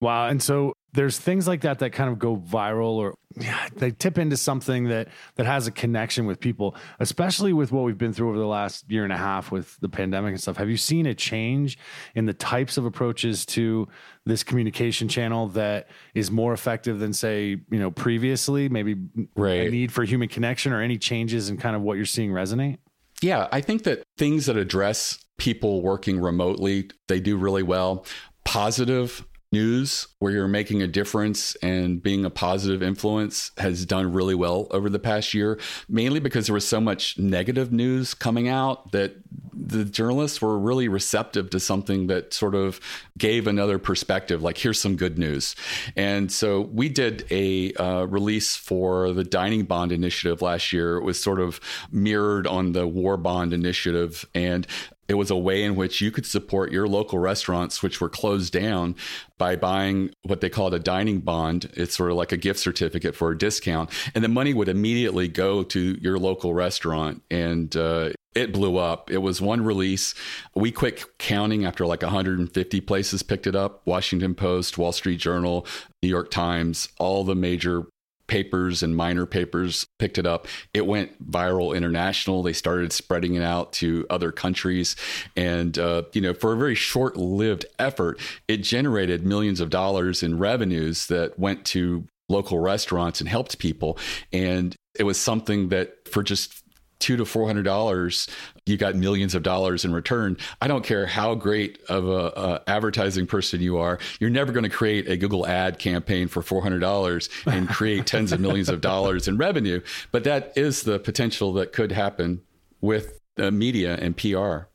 Wow. 0.00 0.28
And 0.28 0.42
so 0.42 0.74
there's 0.92 1.18
things 1.18 1.48
like 1.48 1.62
that 1.62 1.80
that 1.80 1.90
kind 1.90 2.10
of 2.10 2.18
go 2.18 2.36
viral 2.36 2.94
or 2.94 3.16
yeah, 3.36 3.68
they 3.74 3.90
tip 3.90 4.16
into 4.16 4.36
something 4.36 4.84
that 4.88 5.08
that 5.34 5.46
has 5.46 5.66
a 5.66 5.72
connection 5.72 6.24
with 6.24 6.38
people, 6.38 6.76
especially 7.00 7.52
with 7.52 7.72
what 7.72 7.84
we've 7.84 7.98
been 7.98 8.12
through 8.12 8.28
over 8.28 8.38
the 8.38 8.46
last 8.46 8.88
year 8.88 9.02
and 9.02 9.12
a 9.12 9.16
half 9.16 9.50
with 9.50 9.76
the 9.80 9.88
pandemic 9.88 10.30
and 10.30 10.40
stuff. 10.40 10.56
Have 10.56 10.70
you 10.70 10.76
seen 10.76 11.06
a 11.06 11.14
change 11.14 11.78
in 12.14 12.26
the 12.26 12.32
types 12.32 12.76
of 12.76 12.84
approaches 12.84 13.44
to 13.46 13.88
this 14.24 14.44
communication 14.44 15.08
channel 15.08 15.48
that 15.48 15.88
is 16.14 16.30
more 16.30 16.52
effective 16.52 17.00
than 17.00 17.12
say, 17.12 17.56
you 17.70 17.78
know, 17.78 17.90
previously, 17.90 18.68
maybe 18.68 18.96
right. 19.34 19.66
a 19.66 19.70
need 19.70 19.90
for 19.90 20.04
human 20.04 20.28
connection 20.28 20.72
or 20.72 20.80
any 20.80 20.96
changes 20.96 21.50
in 21.50 21.56
kind 21.56 21.74
of 21.74 21.82
what 21.82 21.96
you're 21.96 22.06
seeing 22.06 22.30
resonate? 22.30 22.78
Yeah, 23.20 23.48
I 23.50 23.62
think 23.62 23.82
that 23.84 24.04
things 24.16 24.46
that 24.46 24.56
address 24.56 25.18
people 25.38 25.82
working 25.82 26.20
remotely, 26.20 26.90
they 27.08 27.18
do 27.18 27.36
really 27.36 27.62
well. 27.62 28.06
Positive 28.44 29.26
news 29.54 30.08
where 30.18 30.32
you're 30.32 30.48
making 30.48 30.82
a 30.82 30.86
difference 30.86 31.54
and 31.62 32.02
being 32.02 32.24
a 32.24 32.30
positive 32.30 32.82
influence 32.82 33.52
has 33.56 33.86
done 33.86 34.12
really 34.12 34.34
well 34.34 34.66
over 34.72 34.90
the 34.90 34.98
past 34.98 35.32
year, 35.32 35.58
mainly 35.88 36.20
because 36.20 36.46
there 36.46 36.54
was 36.54 36.66
so 36.66 36.80
much 36.80 37.16
negative 37.18 37.72
news 37.72 38.12
coming 38.14 38.48
out 38.48 38.90
that 38.92 39.14
the 39.52 39.84
journalists 39.84 40.42
were 40.42 40.58
really 40.58 40.88
receptive 40.88 41.48
to 41.50 41.60
something 41.60 42.08
that 42.08 42.34
sort 42.34 42.54
of 42.54 42.80
gave 43.16 43.46
another 43.46 43.78
perspective 43.78 44.42
like 44.42 44.58
here's 44.58 44.80
some 44.80 44.96
good 44.96 45.18
news. 45.18 45.54
And 45.96 46.30
so 46.30 46.60
we 46.60 46.88
did 46.88 47.24
a 47.30 47.72
uh, 47.74 48.04
release 48.04 48.56
for 48.56 49.12
the 49.12 49.24
dining 49.24 49.64
bond 49.64 49.92
initiative 49.92 50.42
last 50.42 50.72
year. 50.72 50.96
It 50.96 51.04
was 51.04 51.22
sort 51.22 51.40
of 51.40 51.60
mirrored 51.92 52.46
on 52.46 52.72
the 52.72 52.86
war 52.86 53.16
bond 53.16 53.52
initiative. 53.52 54.26
And 54.34 54.66
It 55.08 55.14
was 55.14 55.30
a 55.30 55.36
way 55.36 55.62
in 55.62 55.76
which 55.76 56.00
you 56.00 56.10
could 56.10 56.26
support 56.26 56.72
your 56.72 56.88
local 56.88 57.18
restaurants, 57.18 57.82
which 57.82 58.00
were 58.00 58.08
closed 58.08 58.52
down, 58.52 58.96
by 59.38 59.56
buying 59.56 60.10
what 60.22 60.40
they 60.40 60.48
called 60.48 60.74
a 60.74 60.78
dining 60.78 61.20
bond. 61.20 61.70
It's 61.74 61.96
sort 61.96 62.10
of 62.10 62.16
like 62.16 62.32
a 62.32 62.36
gift 62.36 62.60
certificate 62.60 63.14
for 63.14 63.30
a 63.30 63.38
discount. 63.38 63.90
And 64.14 64.22
the 64.22 64.28
money 64.28 64.54
would 64.54 64.68
immediately 64.68 65.28
go 65.28 65.62
to 65.64 65.98
your 66.00 66.18
local 66.18 66.54
restaurant. 66.54 67.22
And 67.30 67.76
uh, 67.76 68.10
it 68.34 68.52
blew 68.52 68.76
up. 68.78 69.10
It 69.10 69.18
was 69.18 69.40
one 69.40 69.62
release. 69.62 70.14
We 70.54 70.72
quit 70.72 71.04
counting 71.18 71.64
after 71.64 71.86
like 71.86 72.02
150 72.02 72.80
places 72.80 73.22
picked 73.22 73.46
it 73.46 73.54
up 73.54 73.82
Washington 73.86 74.34
Post, 74.34 74.76
Wall 74.76 74.92
Street 74.92 75.20
Journal, 75.20 75.66
New 76.02 76.08
York 76.08 76.30
Times, 76.30 76.88
all 76.98 77.24
the 77.24 77.36
major 77.36 77.84
papers 78.26 78.82
and 78.82 78.96
minor 78.96 79.26
papers 79.26 79.86
picked 79.98 80.18
it 80.18 80.26
up. 80.26 80.46
It 80.72 80.86
went 80.86 81.30
viral 81.30 81.76
international. 81.76 82.42
They 82.42 82.52
started 82.52 82.92
spreading 82.92 83.34
it 83.34 83.42
out 83.42 83.72
to 83.74 84.06
other 84.10 84.32
countries. 84.32 84.96
And, 85.36 85.78
uh, 85.78 86.04
you 86.12 86.20
know, 86.20 86.34
for 86.34 86.52
a 86.52 86.56
very 86.56 86.74
short 86.74 87.16
lived 87.16 87.66
effort, 87.78 88.18
it 88.48 88.58
generated 88.58 89.24
millions 89.24 89.60
of 89.60 89.70
dollars 89.70 90.22
in 90.22 90.38
revenues 90.38 91.06
that 91.06 91.38
went 91.38 91.64
to 91.66 92.06
local 92.28 92.58
restaurants 92.58 93.20
and 93.20 93.28
helped 93.28 93.58
people. 93.58 93.98
And 94.32 94.74
it 94.98 95.04
was 95.04 95.20
something 95.20 95.68
that 95.68 96.08
for 96.08 96.22
just 96.22 96.63
two 97.04 97.18
to 97.18 97.24
four 97.26 97.46
hundred 97.46 97.64
dollars, 97.64 98.26
you 98.64 98.78
got 98.78 98.94
millions 98.94 99.34
of 99.34 99.42
dollars 99.42 99.84
in 99.84 99.92
return. 99.92 100.38
I 100.62 100.68
don't 100.68 100.82
care 100.82 101.04
how 101.04 101.34
great 101.34 101.78
of 101.90 102.08
a, 102.08 102.32
a 102.34 102.62
advertising 102.66 103.26
person 103.26 103.60
you 103.60 103.76
are, 103.76 103.98
you're 104.20 104.30
never 104.30 104.52
going 104.52 104.64
to 104.64 104.70
create 104.70 105.06
a 105.06 105.18
Google 105.18 105.46
ad 105.46 105.78
campaign 105.78 106.28
for 106.28 106.40
four 106.40 106.62
hundred 106.62 106.80
dollars 106.80 107.28
and 107.44 107.68
create 107.68 108.06
tens 108.14 108.32
of 108.32 108.40
millions 108.40 108.70
of 108.70 108.80
dollars 108.80 109.28
in 109.28 109.36
revenue. 109.36 109.82
But 110.12 110.24
that 110.24 110.54
is 110.56 110.84
the 110.84 110.98
potential 110.98 111.52
that 111.54 111.74
could 111.74 111.92
happen 111.92 112.40
with 112.80 113.20
uh, 113.38 113.50
media 113.50 113.96
and 113.96 114.16
PR. 114.16 114.68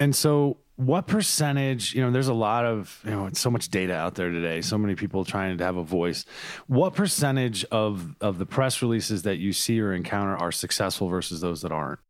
And 0.00 0.16
so 0.16 0.56
what 0.86 1.06
percentage 1.06 1.94
you 1.94 2.02
know 2.02 2.10
there's 2.10 2.28
a 2.28 2.34
lot 2.34 2.64
of 2.64 3.00
you 3.04 3.10
know 3.10 3.28
so 3.32 3.50
much 3.50 3.68
data 3.68 3.94
out 3.94 4.14
there 4.14 4.30
today 4.30 4.60
so 4.60 4.76
many 4.76 4.94
people 4.94 5.24
trying 5.24 5.56
to 5.56 5.64
have 5.64 5.76
a 5.76 5.82
voice. 5.82 6.24
What 6.66 6.94
percentage 6.94 7.64
of 7.66 8.16
of 8.20 8.38
the 8.38 8.46
press 8.46 8.82
releases 8.82 9.22
that 9.22 9.38
you 9.38 9.52
see 9.52 9.80
or 9.80 9.92
encounter 9.92 10.36
are 10.36 10.52
successful 10.52 11.08
versus 11.08 11.40
those 11.40 11.62
that 11.62 11.72
aren't? 11.72 12.00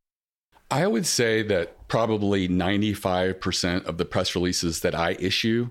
I 0.71 0.87
would 0.87 1.07
say 1.07 1.43
that 1.43 1.87
probably 1.89 2.49
95% 2.49 3.85
of 3.85 3.99
the 3.99 4.07
press 4.07 4.35
releases 4.35 4.81
that 4.81 4.95
i 4.95 5.13
issue 5.21 5.69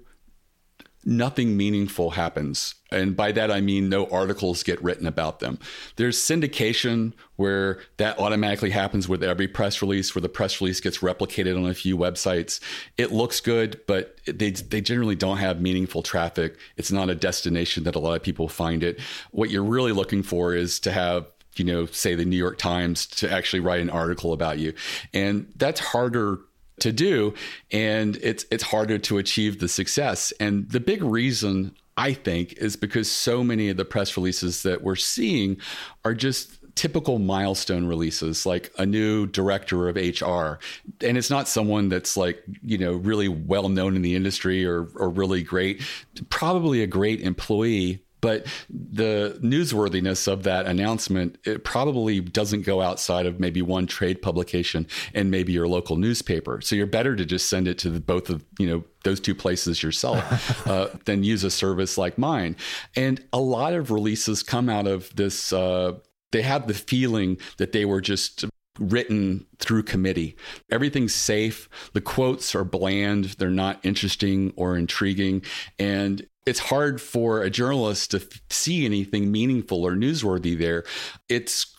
nothing 1.04 1.58
meaningful 1.58 2.12
happens. 2.12 2.76
And 2.92 3.16
by 3.16 3.32
that, 3.32 3.50
I 3.50 3.62
mean 3.62 3.90
no 3.90 4.06
articles 4.08 4.64
get 4.64 4.82
written 4.84 5.08
about 5.08 5.40
them. 5.40 5.58
There's 5.96 6.18
syndication 6.18 7.14
where 7.38 7.80
that 7.98 8.20
automatically 8.20 8.70
happens 8.70 9.08
with 9.08 9.24
every 9.24 9.48
press 9.48 9.82
release, 9.82 10.14
where 10.14 10.22
the 10.22 10.30
press 10.30 10.62
release 10.62 10.80
gets 10.80 11.00
replicated 11.00 11.58
on 11.58 11.70
a 11.70 11.74
few 11.74 11.98
websites. 11.98 12.60
It 12.98 13.12
looks 13.12 13.40
good, 13.40 13.80
but 13.88 14.18
they, 14.26 14.52
they 14.52 14.82
generally 14.82 15.16
don't 15.16 15.38
have 15.38 15.62
meaningful 15.62 16.04
traffic. 16.04 16.58
It's 16.78 16.92
not 16.92 17.10
a 17.10 17.16
destination 17.16 17.84
that 17.86 17.96
a 17.96 18.00
lot 18.00 18.16
of 18.16 18.24
people 18.24 18.48
find 18.48 18.84
it. 18.84 19.00
What 19.32 19.50
you're 19.50 19.64
really 19.64 19.94
looking 19.94 20.24
for 20.24 20.54
is 20.54 20.80
to 20.82 20.92
have 20.92 21.28
you 21.56 21.66
know, 21.66 21.86
say 21.88 22.16
the 22.16 22.24
New 22.24 22.38
York 22.38 22.58
Times 22.58 23.06
to 23.08 23.30
actually 23.30 23.60
write 23.60 23.82
an 23.82 23.90
article 23.90 24.32
about 24.32 24.58
you. 24.58 24.74
And 25.14 25.52
that's 25.58 25.82
harder 25.82 26.40
to 26.82 26.92
do 26.92 27.34
and 27.72 28.18
it's 28.18 28.46
it's 28.52 28.64
harder 28.64 28.98
to 28.98 29.18
achieve 29.18 29.60
the 29.60 29.68
success. 29.68 30.32
And 30.40 30.70
the 30.70 30.80
big 30.80 31.04
reason 31.04 31.76
I 31.98 32.14
think 32.14 32.54
is 32.54 32.76
because 32.76 33.12
so 33.12 33.44
many 33.44 33.70
of 33.70 33.78
the 33.78 33.86
press 33.86 34.16
releases 34.18 34.64
that 34.64 34.82
we're 34.82 34.96
seeing 34.96 35.58
are 36.04 36.14
just 36.14 36.58
typical 36.76 37.20
milestone 37.20 37.86
releases 37.86 38.46
like 38.46 38.72
a 38.78 38.86
new 38.86 39.28
director 39.28 39.90
of 39.90 39.98
HR 39.98 40.58
and 41.02 41.18
it's 41.18 41.30
not 41.30 41.48
someone 41.48 41.90
that's 41.90 42.16
like 42.16 42.42
you 42.64 42.78
know 42.78 42.94
really 42.94 43.28
well 43.28 43.68
known 43.68 43.96
in 43.96 44.02
the 44.02 44.16
industry 44.16 44.66
or 44.66 44.88
or 44.96 45.10
really 45.10 45.44
great. 45.44 45.82
Probably 46.30 46.82
a 46.82 46.88
great 46.88 47.22
employee 47.22 48.04
but 48.22 48.46
the 48.70 49.38
newsworthiness 49.44 50.28
of 50.28 50.44
that 50.44 50.66
announcement 50.66 51.38
it 51.46 51.64
probably 51.64 52.22
doesn't 52.22 52.62
go 52.62 52.82
outside 52.82 53.26
of 53.26 53.40
maybe 53.40 53.62
one 53.62 53.88
trade 53.88 54.22
publication 54.22 54.88
and 55.14 55.30
maybe 55.30 55.52
your 55.52 55.68
local 55.68 55.98
newspaper 55.98 56.62
so 56.62 56.76
you're 56.76 56.86
better 56.86 57.16
to 57.16 57.26
just 57.26 57.50
send 57.50 57.68
it 57.68 57.78
to 57.78 57.90
the, 57.90 58.00
both 58.00 58.30
of 58.30 58.46
you 58.60 58.68
know 58.68 58.84
those 59.04 59.20
two 59.20 59.36
places 59.36 59.82
yourself 59.82 60.68
uh, 60.68 60.88
than 61.06 61.24
use 61.24 61.44
a 61.44 61.52
service 61.52 61.98
like 61.98 62.18
mine 62.18 62.56
and 62.96 63.24
a 63.34 63.40
lot 63.40 63.74
of 63.74 63.92
releases 63.92 64.44
come 64.44 64.70
out 64.70 64.88
of 64.88 65.14
this 65.16 65.52
uh, 65.52 65.94
they 66.32 66.42
have 66.42 66.68
the 66.68 66.74
feeling 66.74 67.38
that 67.58 67.72
they 67.72 67.86
were 67.86 68.02
just 68.02 68.46
written 68.80 69.46
through 69.60 69.84
committee. 69.84 70.36
Everything's 70.72 71.14
safe. 71.14 71.70
The 71.94 72.02
quotes 72.02 72.56
are 72.56 72.64
bland. 72.64 73.26
They're 73.38 73.50
not 73.50 73.80
interesting 73.84 74.54
or 74.56 74.78
intriguing. 74.78 75.44
And 75.78 76.26
it's 76.46 76.60
hard 76.60 77.00
for 77.00 77.42
a 77.42 77.50
journalist 77.50 78.12
to 78.12 78.28
see 78.50 78.86
anything 78.86 79.32
meaningful 79.32 79.86
or 79.86 79.94
newsworthy 79.94 80.58
there. 80.58 80.84
It's 81.30 81.76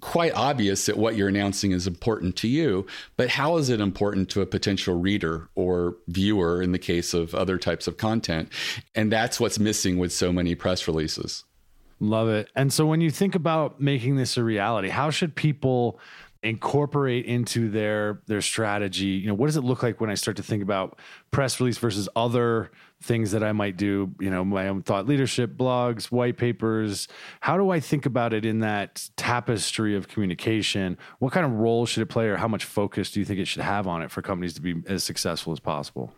quite 0.00 0.34
obvious 0.34 0.86
that 0.86 0.96
what 0.96 1.16
you're 1.16 1.28
announcing 1.28 1.72
is 1.72 1.86
important 1.86 2.36
to 2.36 2.48
you, 2.48 2.86
but 3.16 3.28
how 3.28 3.56
is 3.56 3.68
it 3.68 3.80
important 3.80 4.28
to 4.30 4.40
a 4.40 4.46
potential 4.46 4.98
reader 4.98 5.48
or 5.54 5.96
viewer 6.08 6.62
in 6.62 6.72
the 6.72 6.78
case 6.78 7.14
of 7.14 7.34
other 7.34 7.58
types 7.58 7.86
of 7.86 7.96
content? 7.96 8.50
And 8.94 9.12
that's 9.12 9.38
what's 9.38 9.58
missing 9.58 9.98
with 9.98 10.12
so 10.12 10.32
many 10.32 10.54
press 10.54 10.88
releases. 10.88 11.44
Love 12.00 12.28
it. 12.28 12.48
And 12.56 12.72
so 12.72 12.86
when 12.86 13.00
you 13.00 13.10
think 13.10 13.34
about 13.34 13.80
making 13.80 14.16
this 14.16 14.36
a 14.36 14.42
reality, 14.42 14.88
how 14.88 15.10
should 15.10 15.36
people 15.36 16.00
incorporate 16.42 17.24
into 17.24 17.70
their 17.70 18.20
their 18.26 18.40
strategy. 18.40 19.06
You 19.06 19.28
know 19.28 19.34
what 19.34 19.46
does 19.46 19.56
it 19.56 19.62
look 19.62 19.82
like 19.82 20.00
when 20.00 20.10
i 20.10 20.14
start 20.14 20.36
to 20.38 20.42
think 20.42 20.62
about 20.62 20.98
press 21.30 21.60
release 21.60 21.78
versus 21.78 22.08
other 22.16 22.70
things 23.00 23.30
that 23.32 23.44
i 23.44 23.52
might 23.52 23.76
do? 23.76 24.12
You 24.18 24.30
know 24.30 24.44
my 24.44 24.68
own 24.68 24.82
thought 24.82 25.06
leadership 25.06 25.56
blogs 25.56 26.06
white 26.06 26.36
papers. 26.36 27.06
How 27.40 27.56
do 27.56 27.70
i 27.70 27.78
think 27.78 28.06
about 28.06 28.32
it 28.32 28.44
in 28.44 28.60
that 28.60 29.08
tapestry 29.16 29.94
of 29.94 30.08
communication? 30.08 30.98
What 31.20 31.32
kind 31.32 31.46
of 31.46 31.52
role 31.52 31.86
should 31.86 32.02
it 32.02 32.06
play 32.06 32.28
or 32.28 32.36
how 32.36 32.48
much 32.48 32.64
focus 32.64 33.12
do 33.12 33.20
you 33.20 33.26
think 33.26 33.38
it 33.38 33.46
should 33.46 33.62
have 33.62 33.86
on 33.86 34.02
it 34.02 34.10
for 34.10 34.20
companies 34.20 34.54
to 34.54 34.60
be 34.60 34.82
as 34.86 35.04
successful 35.04 35.52
as 35.52 35.60
possible? 35.60 36.12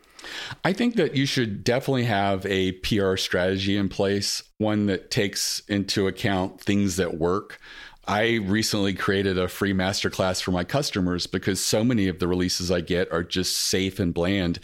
I 0.65 0.73
think 0.73 0.97
that 0.97 1.15
you 1.15 1.27
should 1.27 1.65
definitely 1.65 2.05
have 2.05 2.47
a 2.47 2.73
PR 2.73 3.17
strategy 3.17 3.77
in 3.77 3.91
place, 3.91 4.43
one 4.59 4.87
that 4.87 5.11
takes 5.11 5.61
into 5.69 6.07
account 6.07 6.61
things 6.61 6.97
that 6.97 7.19
work. 7.19 7.61
I 8.07 8.37
recently 8.37 8.95
created 8.95 9.39
a 9.39 9.49
free 9.49 9.73
masterclass 9.73 10.43
for 10.43 10.51
my 10.51 10.65
customers 10.65 11.27
because 11.27 11.61
so 11.61 11.85
many 11.85 12.09
of 12.09 12.19
the 12.19 12.29
releases 12.29 12.71
I 12.71 12.81
get 12.81 13.11
are 13.13 13.23
just 13.23 13.57
safe 13.57 13.99
and 13.99 14.13
bland. 14.13 14.59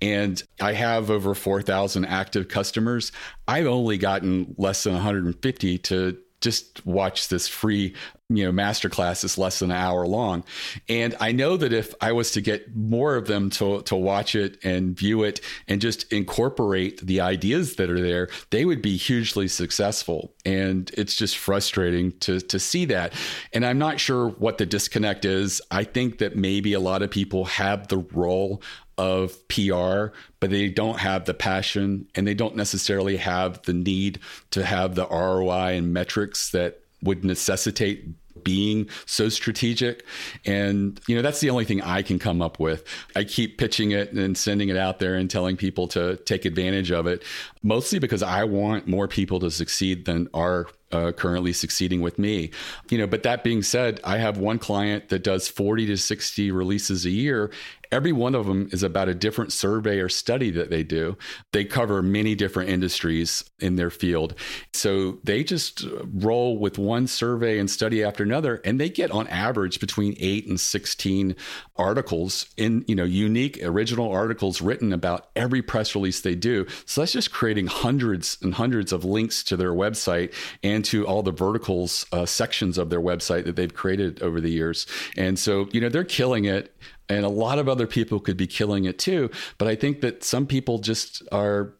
And 0.00 0.42
I 0.60 0.72
have 0.72 1.10
over 1.10 1.34
4,000 1.34 2.04
active 2.04 2.48
customers. 2.48 3.12
I've 3.46 3.66
only 3.66 3.98
gotten 3.98 4.54
less 4.58 4.84
than 4.84 4.94
150 4.94 5.78
to 5.78 6.18
just 6.40 6.84
watch 6.86 7.28
this 7.28 7.48
free 7.48 7.94
you 8.28 8.44
know 8.44 8.52
masterclass. 8.52 9.24
Is 9.24 9.38
less 9.38 9.60
than 9.60 9.70
an 9.70 9.76
hour 9.76 10.06
long. 10.06 10.44
And 10.88 11.14
i 11.20 11.32
know 11.32 11.56
that 11.56 11.72
if 11.72 11.94
i 12.00 12.12
was 12.12 12.32
to 12.32 12.40
get 12.40 12.74
more 12.74 13.16
of 13.16 13.26
them 13.26 13.50
to 13.50 13.82
to 13.82 13.96
watch 13.96 14.34
it 14.34 14.58
and 14.64 14.96
view 14.96 15.22
it 15.22 15.40
and 15.68 15.80
just 15.80 16.12
incorporate 16.12 17.06
the 17.06 17.20
ideas 17.20 17.76
that 17.76 17.90
are 17.90 18.00
there 18.00 18.28
they 18.50 18.64
would 18.64 18.82
be 18.82 18.96
hugely 18.96 19.48
successful. 19.48 20.34
And 20.44 20.90
it's 20.94 21.14
just 21.14 21.36
frustrating 21.38 22.12
to 22.20 22.40
to 22.40 22.58
see 22.58 22.84
that. 22.86 23.14
And 23.52 23.64
i'm 23.64 23.78
not 23.78 24.00
sure 24.00 24.30
what 24.30 24.58
the 24.58 24.66
disconnect 24.66 25.24
is. 25.24 25.60
I 25.70 25.84
think 25.84 26.18
that 26.18 26.36
maybe 26.36 26.72
a 26.72 26.80
lot 26.80 27.02
of 27.02 27.10
people 27.10 27.44
have 27.44 27.88
the 27.88 27.98
role 27.98 28.62
of 28.98 29.46
PR, 29.48 30.06
but 30.40 30.50
they 30.50 30.68
don't 30.68 30.98
have 30.98 31.24
the 31.24 31.34
passion 31.34 32.08
and 32.14 32.26
they 32.26 32.34
don't 32.34 32.56
necessarily 32.56 33.16
have 33.16 33.62
the 33.62 33.72
need 33.72 34.20
to 34.50 34.64
have 34.64 34.94
the 34.94 35.06
ROI 35.06 35.76
and 35.76 35.92
metrics 35.92 36.50
that 36.50 36.80
would 37.02 37.24
necessitate 37.24 38.08
being 38.42 38.88
so 39.06 39.28
strategic. 39.28 40.04
And, 40.44 41.00
you 41.08 41.16
know, 41.16 41.22
that's 41.22 41.40
the 41.40 41.50
only 41.50 41.64
thing 41.64 41.82
I 41.82 42.02
can 42.02 42.18
come 42.18 42.40
up 42.40 42.60
with. 42.60 42.84
I 43.16 43.24
keep 43.24 43.58
pitching 43.58 43.90
it 43.90 44.12
and 44.12 44.38
sending 44.38 44.68
it 44.68 44.76
out 44.76 45.00
there 45.00 45.16
and 45.16 45.28
telling 45.28 45.56
people 45.56 45.88
to 45.88 46.16
take 46.16 46.44
advantage 46.44 46.92
of 46.92 47.08
it, 47.08 47.24
mostly 47.64 47.98
because 47.98 48.22
I 48.22 48.44
want 48.44 48.86
more 48.86 49.08
people 49.08 49.40
to 49.40 49.50
succeed 49.50 50.04
than 50.04 50.28
are 50.32 50.68
uh, 50.92 51.12
currently 51.12 51.52
succeeding 51.52 52.00
with 52.00 52.18
me. 52.18 52.50
You 52.88 52.98
know, 52.98 53.06
but 53.06 53.24
that 53.24 53.42
being 53.42 53.62
said, 53.62 54.00
I 54.04 54.18
have 54.18 54.38
one 54.38 54.58
client 54.58 55.08
that 55.08 55.24
does 55.24 55.48
40 55.48 55.86
to 55.86 55.96
60 55.96 56.50
releases 56.52 57.04
a 57.04 57.10
year 57.10 57.50
Every 57.92 58.12
one 58.12 58.34
of 58.34 58.46
them 58.46 58.68
is 58.72 58.82
about 58.82 59.08
a 59.08 59.14
different 59.14 59.52
survey 59.52 59.98
or 59.98 60.08
study 60.08 60.50
that 60.50 60.70
they 60.70 60.82
do. 60.82 61.16
They 61.52 61.64
cover 61.64 62.02
many 62.02 62.34
different 62.34 62.70
industries 62.70 63.44
in 63.58 63.76
their 63.76 63.90
field. 63.90 64.34
So 64.72 65.18
they 65.24 65.44
just 65.44 65.84
roll 66.04 66.58
with 66.58 66.78
one 66.78 67.06
survey 67.06 67.58
and 67.58 67.70
study 67.70 68.02
after 68.02 68.22
another, 68.22 68.60
and 68.64 68.80
they 68.80 68.88
get 68.88 69.10
on 69.10 69.26
average 69.28 69.80
between 69.80 70.16
eight 70.18 70.46
and 70.46 70.58
16 70.58 71.36
articles 71.76 72.46
in, 72.56 72.84
you 72.86 72.94
know, 72.94 73.04
unique 73.04 73.62
original 73.62 74.10
articles 74.10 74.60
written 74.60 74.92
about 74.92 75.28
every 75.36 75.62
press 75.62 75.94
release 75.94 76.20
they 76.20 76.34
do. 76.34 76.66
So 76.84 77.00
that's 77.00 77.12
just 77.12 77.32
creating 77.32 77.66
hundreds 77.68 78.38
and 78.42 78.54
hundreds 78.54 78.92
of 78.92 79.04
links 79.04 79.42
to 79.44 79.56
their 79.56 79.72
website 79.72 80.32
and 80.62 80.84
to 80.86 81.06
all 81.06 81.22
the 81.22 81.32
verticals 81.32 82.06
uh, 82.12 82.26
sections 82.26 82.78
of 82.78 82.90
their 82.90 83.00
website 83.00 83.44
that 83.44 83.56
they've 83.56 83.72
created 83.72 84.22
over 84.22 84.40
the 84.40 84.50
years. 84.50 84.86
And 85.16 85.38
so, 85.38 85.68
you 85.72 85.80
know, 85.80 85.88
they're 85.88 86.04
killing 86.04 86.44
it 86.44 86.74
and 87.08 87.24
a 87.24 87.30
lot 87.30 87.58
of 87.58 87.68
other 87.68 87.86
people 87.86 88.20
could 88.20 88.36
be 88.36 88.46
killing 88.46 88.84
it 88.84 88.98
too. 88.98 89.30
But 89.58 89.68
I 89.68 89.74
think 89.74 90.00
that 90.00 90.24
some 90.24 90.46
people 90.46 90.78
just 90.78 91.22
are 91.32 91.74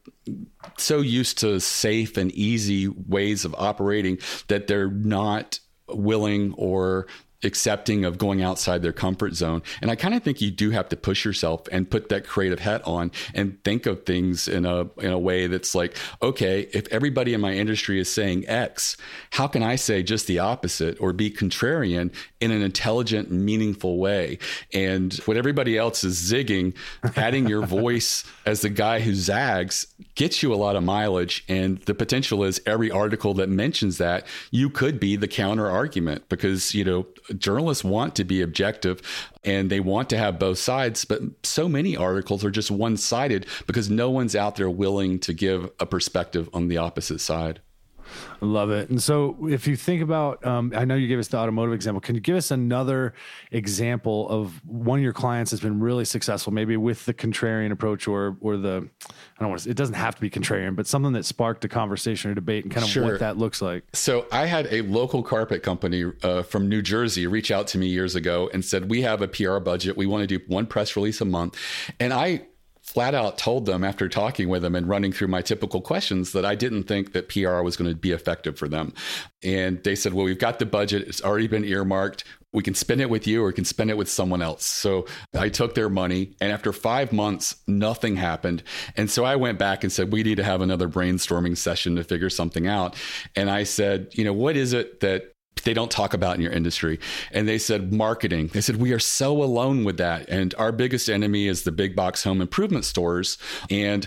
so 0.77 1.01
used 1.01 1.39
to 1.39 1.61
safe 1.61 2.17
and 2.17 2.31
easy 2.33 2.89
ways 2.89 3.45
of 3.45 3.55
operating 3.59 4.19
that 4.49 4.67
they're 4.67 4.91
not 4.91 5.61
willing 5.89 6.53
or 6.57 7.07
accepting 7.47 8.05
of 8.05 8.19
going 8.19 8.43
outside 8.43 8.83
their 8.83 8.93
comfort 8.93 9.35
zone. 9.35 9.63
And 9.81 9.91
I 9.91 9.97
kind 9.97 10.15
of 10.15 10.23
think 10.23 10.41
you 10.41 10.51
do 10.51 10.71
have 10.71 10.89
to 10.91 10.97
push 10.97 11.25
yourself 11.25 11.63
and 11.73 11.91
put 11.91 12.11
that 12.11 12.27
creative 12.27 12.59
hat 12.59 12.83
on 12.85 13.11
and 13.35 13.63
think 13.65 13.87
of 13.87 14.05
things 14.05 14.49
in 14.49 14.67
a 14.67 14.89
in 14.99 15.13
a 15.13 15.19
way 15.19 15.47
that's 15.47 15.75
like, 15.75 15.97
okay, 16.21 16.69
if 16.73 16.87
everybody 16.89 17.33
in 17.33 17.41
my 17.41 17.55
industry 17.55 17.99
is 17.99 18.13
saying 18.13 18.47
X, 18.49 18.97
how 19.31 19.47
can 19.47 19.63
I 19.63 19.77
say 19.77 20.03
just 20.03 20.27
the 20.27 20.39
opposite 20.39 21.01
or 21.01 21.13
be 21.13 21.31
contrarian 21.31 22.13
in 22.41 22.51
an 22.51 22.63
intelligent, 22.63 23.31
meaningful 23.31 23.99
way? 23.99 24.39
And 24.75 25.15
what 25.25 25.37
everybody 25.37 25.79
else 25.79 26.05
is 26.05 26.21
zigging, 26.21 26.75
adding 27.17 27.49
your 27.49 27.65
voice 27.67 28.25
as 28.45 28.61
the 28.61 28.71
guy 28.71 29.01
who 29.01 29.15
zags 29.15 29.87
gets 30.15 30.43
you 30.43 30.53
a 30.53 30.57
lot 30.57 30.77
of 30.77 30.83
mileage. 30.83 31.45
And 31.49 31.79
the 31.83 31.95
potential 31.95 32.45
is 32.45 32.61
every 32.67 32.91
article 32.91 33.35
that 33.35 33.49
mentions 33.49 33.99
that, 33.99 34.27
you 34.51 34.71
could 34.71 34.99
be 34.99 35.17
the 35.17 35.29
counter 35.29 35.71
argument 35.71 36.29
because, 36.29 36.75
you 36.75 36.85
know, 36.85 37.07
journalists 37.39 37.85
want 37.85 38.15
to 38.17 38.25
be 38.25 38.43
objective 38.43 39.03
and 39.45 39.71
they 39.71 39.81
want 39.81 40.11
to 40.11 40.19
have 40.19 40.39
both 40.39 40.59
sides, 40.59 41.05
but 41.05 41.23
so 41.43 41.69
many 41.69 41.97
articles 41.97 42.45
are 42.45 42.51
just 42.51 42.71
one 42.71 42.97
sided 42.97 43.47
because 43.67 43.91
no 43.91 44.11
one's 44.11 44.35
out 44.35 44.57
there 44.57 44.71
willing 44.71 45.19
to 45.21 45.33
give 45.33 45.71
a 45.81 45.87
perspective 45.87 46.49
on 46.53 46.69
the 46.69 46.79
opposite 46.79 47.21
side. 47.21 47.61
Love 48.41 48.71
it. 48.71 48.91
And 48.91 49.03
so, 49.03 49.37
if 49.49 49.67
you 49.67 49.77
think 49.77 50.03
about, 50.03 50.45
um, 50.47 50.73
I 50.75 50.85
know 50.85 50.95
you 50.95 51.09
gave 51.09 51.19
us 51.19 51.29
the 51.29 51.39
automotive 51.39 51.75
example. 51.75 52.01
Can 52.01 52.15
you 52.15 52.21
give 52.21 52.37
us 52.37 52.51
another 52.51 53.15
example 53.51 54.29
of 54.29 54.65
one 54.67 54.99
of 54.99 55.03
your 55.03 55.13
clients 55.13 55.51
has 55.51 55.61
been 55.61 55.81
really 55.81 56.05
successful, 56.05 56.53
maybe 56.53 56.77
with 56.77 57.05
the 57.07 57.15
contrarian 57.15 57.73
approach 57.73 58.07
or 58.07 58.37
or 58.41 58.57
the, 58.57 58.89
I 59.09 59.41
don't 59.41 59.51
want 59.51 59.63
to. 59.63 59.71
It 59.71 59.77
doesn't 59.77 59.95
have 59.95 60.15
to 60.15 60.21
be 60.21 60.31
contrarian, 60.31 60.77
but 60.77 60.87
something 60.87 61.13
that 61.13 61.25
sparked 61.25 61.65
a 61.65 61.69
conversation 61.69 62.31
or 62.31 62.35
debate, 62.35 62.65
and 62.65 62.73
kind 62.73 62.85
of 62.85 62.91
sure. 62.91 63.05
what 63.05 63.21
that 63.21 63.39
looks 63.39 63.63
like. 63.63 63.85
So, 63.93 64.27
I 64.31 64.47
had 64.47 64.67
a 64.73 64.83
local 64.83 65.23
carpet 65.23 65.63
company 65.63 66.05
uh, 66.23 66.43
from 66.43 66.69
New 66.69 66.83
Jersey 66.83 67.27
reach 67.27 67.51
out 67.51 67.67
to 67.69 67.79
me 67.79 67.87
years 67.87 68.15
ago 68.15 68.51
and 68.53 68.65
said, 68.65 68.91
"We 68.91 69.03
have 69.03 69.23
a 69.23 69.29
PR 69.29 69.59
budget. 69.59 69.97
We 69.97 70.07
want 70.07 70.29
to 70.29 70.39
do 70.39 70.45
one 70.47 70.67
press 70.67 70.97
release 70.97 71.21
a 71.21 71.25
month," 71.25 71.57
and 71.99 72.13
I 72.13 72.47
flat 72.97 73.15
out 73.15 73.37
told 73.37 73.67
them 73.67 73.85
after 73.85 74.09
talking 74.09 74.49
with 74.49 74.63
them 74.63 74.75
and 74.75 74.89
running 74.89 75.13
through 75.13 75.29
my 75.29 75.43
typical 75.43 75.83
questions 75.83 76.33
that 76.33 76.47
I 76.47 76.55
didn't 76.55 76.85
think 76.85 77.13
that 77.13 77.29
PR 77.29 77.61
was 77.61 77.77
going 77.77 77.91
to 77.91 77.95
be 77.95 78.11
effective 78.11 78.59
for 78.59 78.69
them. 78.69 78.95
And 79.45 79.85
they 79.85 79.95
said, 79.95 80.15
Well, 80.15 80.25
we've 80.25 80.39
got 80.39 80.59
the 80.59 80.65
budget, 80.65 81.07
it's 81.07 81.23
already 81.23 81.47
been 81.47 81.63
earmarked. 81.63 82.25
We 82.55 82.63
can 82.63 82.73
spend 82.73 83.03
it 83.03 83.11
with 83.11 83.27
you 83.27 83.43
or 83.43 83.49
we 83.49 83.53
can 83.53 83.67
spend 83.67 83.91
it 83.91 83.99
with 83.99 84.09
someone 84.09 84.41
else. 84.41 84.65
So 84.65 85.05
I 85.35 85.51
took 85.51 85.75
their 85.75 85.91
money. 85.91 86.37
And 86.41 86.51
after 86.51 86.73
five 86.73 87.13
months, 87.13 87.57
nothing 87.67 88.17
happened. 88.17 88.63
And 88.97 89.11
so 89.11 89.27
I 89.27 89.37
went 89.37 89.59
back 89.59 89.85
and 89.85 89.93
said, 89.93 90.11
We 90.11 90.23
need 90.23 90.37
to 90.37 90.45
have 90.45 90.63
another 90.63 90.89
brainstorming 90.89 91.59
session 91.59 91.97
to 91.97 92.03
figure 92.03 92.31
something 92.31 92.67
out. 92.67 92.97
And 93.35 93.51
I 93.51 93.65
said, 93.65 94.09
You 94.13 94.25
know, 94.25 94.33
what 94.33 94.57
is 94.57 94.73
it 94.73 95.01
that 95.01 95.36
they 95.65 95.75
don't 95.75 95.91
talk 95.91 96.15
about 96.15 96.37
in 96.37 96.43
your 96.43 96.53
industry. 96.53 96.99
And 97.33 97.49
they 97.49 97.59
said 97.59 97.93
marketing. 97.93 98.49
They 98.49 98.61
said 98.61 98.77
we 98.77 98.93
are 98.93 98.99
so 98.99 99.43
alone 99.43 99.85
with 99.85 99.97
that. 99.99 100.29
And 100.29 100.55
our 100.59 100.71
biggest 100.71 101.09
enemy 101.09 101.49
is 101.49 101.63
the 101.63 101.73
big 101.73 101.97
box 101.97 102.23
home 102.23 102.41
improvement 102.41 102.85
stores. 102.85 103.39
And 103.71 104.07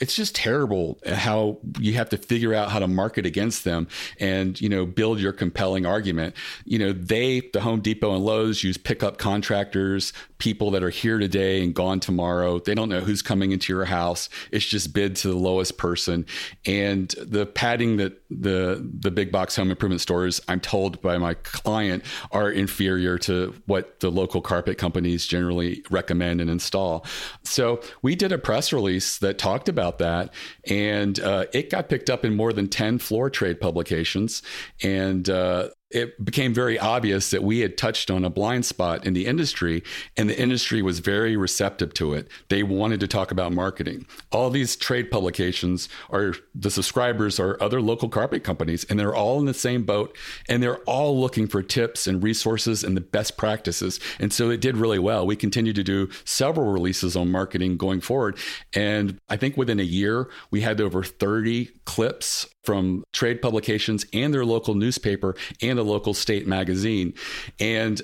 it's 0.00 0.14
just 0.14 0.34
terrible 0.34 0.98
how 1.06 1.58
you 1.78 1.94
have 1.94 2.08
to 2.10 2.16
figure 2.16 2.54
out 2.54 2.70
how 2.70 2.78
to 2.78 2.88
market 2.88 3.26
against 3.26 3.64
them 3.64 3.88
and, 4.20 4.58
you 4.60 4.68
know, 4.68 4.86
build 4.86 5.20
your 5.20 5.32
compelling 5.32 5.84
argument. 5.84 6.34
You 6.64 6.78
know, 6.78 6.92
they, 6.92 7.42
the 7.52 7.60
Home 7.60 7.80
Depot 7.80 8.14
and 8.14 8.24
Lowe's 8.24 8.62
use 8.64 8.78
pickup 8.78 9.18
contractors, 9.18 10.12
people 10.38 10.70
that 10.70 10.82
are 10.82 10.90
here 10.90 11.18
today 11.18 11.62
and 11.62 11.74
gone 11.74 12.00
tomorrow. 12.00 12.58
They 12.58 12.74
don't 12.74 12.88
know 12.88 13.00
who's 13.00 13.22
coming 13.22 13.52
into 13.52 13.72
your 13.72 13.84
house. 13.84 14.28
It's 14.50 14.64
just 14.64 14.94
bid 14.94 15.16
to 15.16 15.28
the 15.28 15.36
lowest 15.36 15.76
person. 15.76 16.26
And 16.64 17.08
the 17.20 17.44
padding 17.44 17.96
that 17.96 18.22
the 18.30 18.86
the 18.98 19.10
big 19.10 19.30
box 19.30 19.56
home 19.56 19.70
improvement 19.70 20.00
stores, 20.00 20.40
I'm 20.48 20.60
told 20.60 20.75
by 21.02 21.18
my 21.18 21.34
client, 21.34 22.04
are 22.30 22.50
inferior 22.50 23.18
to 23.18 23.54
what 23.66 24.00
the 24.00 24.10
local 24.10 24.40
carpet 24.40 24.78
companies 24.78 25.26
generally 25.26 25.82
recommend 25.90 26.40
and 26.40 26.50
install. 26.50 27.04
So 27.42 27.80
we 28.02 28.14
did 28.16 28.32
a 28.32 28.38
press 28.38 28.72
release 28.72 29.18
that 29.18 29.38
talked 29.38 29.68
about 29.68 29.98
that, 29.98 30.32
and 30.68 31.18
uh, 31.20 31.46
it 31.52 31.70
got 31.70 31.88
picked 31.88 32.10
up 32.10 32.24
in 32.24 32.36
more 32.36 32.52
than 32.52 32.68
ten 32.68 32.98
floor 32.98 33.30
trade 33.30 33.60
publications. 33.60 34.42
And 34.82 35.28
uh, 35.28 35.68
it 35.90 36.24
became 36.24 36.52
very 36.52 36.78
obvious 36.78 37.30
that 37.30 37.42
we 37.42 37.60
had 37.60 37.78
touched 37.78 38.10
on 38.10 38.24
a 38.24 38.30
blind 38.30 38.66
spot 38.66 39.06
in 39.06 39.14
the 39.14 39.26
industry, 39.26 39.84
and 40.16 40.28
the 40.28 40.38
industry 40.38 40.82
was 40.82 40.98
very 40.98 41.36
receptive 41.36 41.94
to 41.94 42.12
it. 42.12 42.28
They 42.48 42.62
wanted 42.62 43.00
to 43.00 43.06
talk 43.06 43.30
about 43.30 43.52
marketing. 43.52 44.06
All 44.32 44.50
these 44.50 44.74
trade 44.74 45.10
publications 45.10 45.88
are 46.10 46.34
the 46.54 46.70
subscribers 46.70 47.38
are 47.38 47.62
other 47.62 47.80
local 47.80 48.08
carpet 48.08 48.42
companies, 48.42 48.84
and 48.84 48.98
they're 48.98 49.14
all 49.14 49.38
in 49.38 49.46
the 49.46 49.54
same 49.54 49.84
boat, 49.84 50.16
and 50.48 50.60
they're 50.62 50.78
all 50.84 51.20
looking 51.20 51.46
for 51.46 51.62
tips 51.62 52.08
and 52.08 52.22
resources 52.22 52.82
and 52.82 52.96
the 52.96 53.00
best 53.00 53.36
practices. 53.36 54.00
And 54.18 54.32
so 54.32 54.50
it 54.50 54.60
did 54.60 54.76
really 54.76 54.98
well. 54.98 55.24
We 55.24 55.36
continued 55.36 55.76
to 55.76 55.84
do 55.84 56.08
several 56.24 56.72
releases 56.72 57.14
on 57.14 57.30
marketing 57.30 57.76
going 57.76 58.00
forward, 58.00 58.38
and 58.74 59.18
I 59.28 59.36
think 59.36 59.56
within 59.56 59.78
a 59.78 59.84
year 59.84 60.28
we 60.50 60.62
had 60.62 60.80
over 60.80 61.04
30 61.04 61.70
clips 61.84 62.46
from 62.66 63.04
trade 63.12 63.40
publications 63.40 64.04
and 64.12 64.34
their 64.34 64.44
local 64.44 64.74
newspaper 64.74 65.36
and 65.62 65.78
a 65.78 65.82
local 65.82 66.12
state 66.12 66.46
magazine. 66.46 67.14
And 67.60 68.02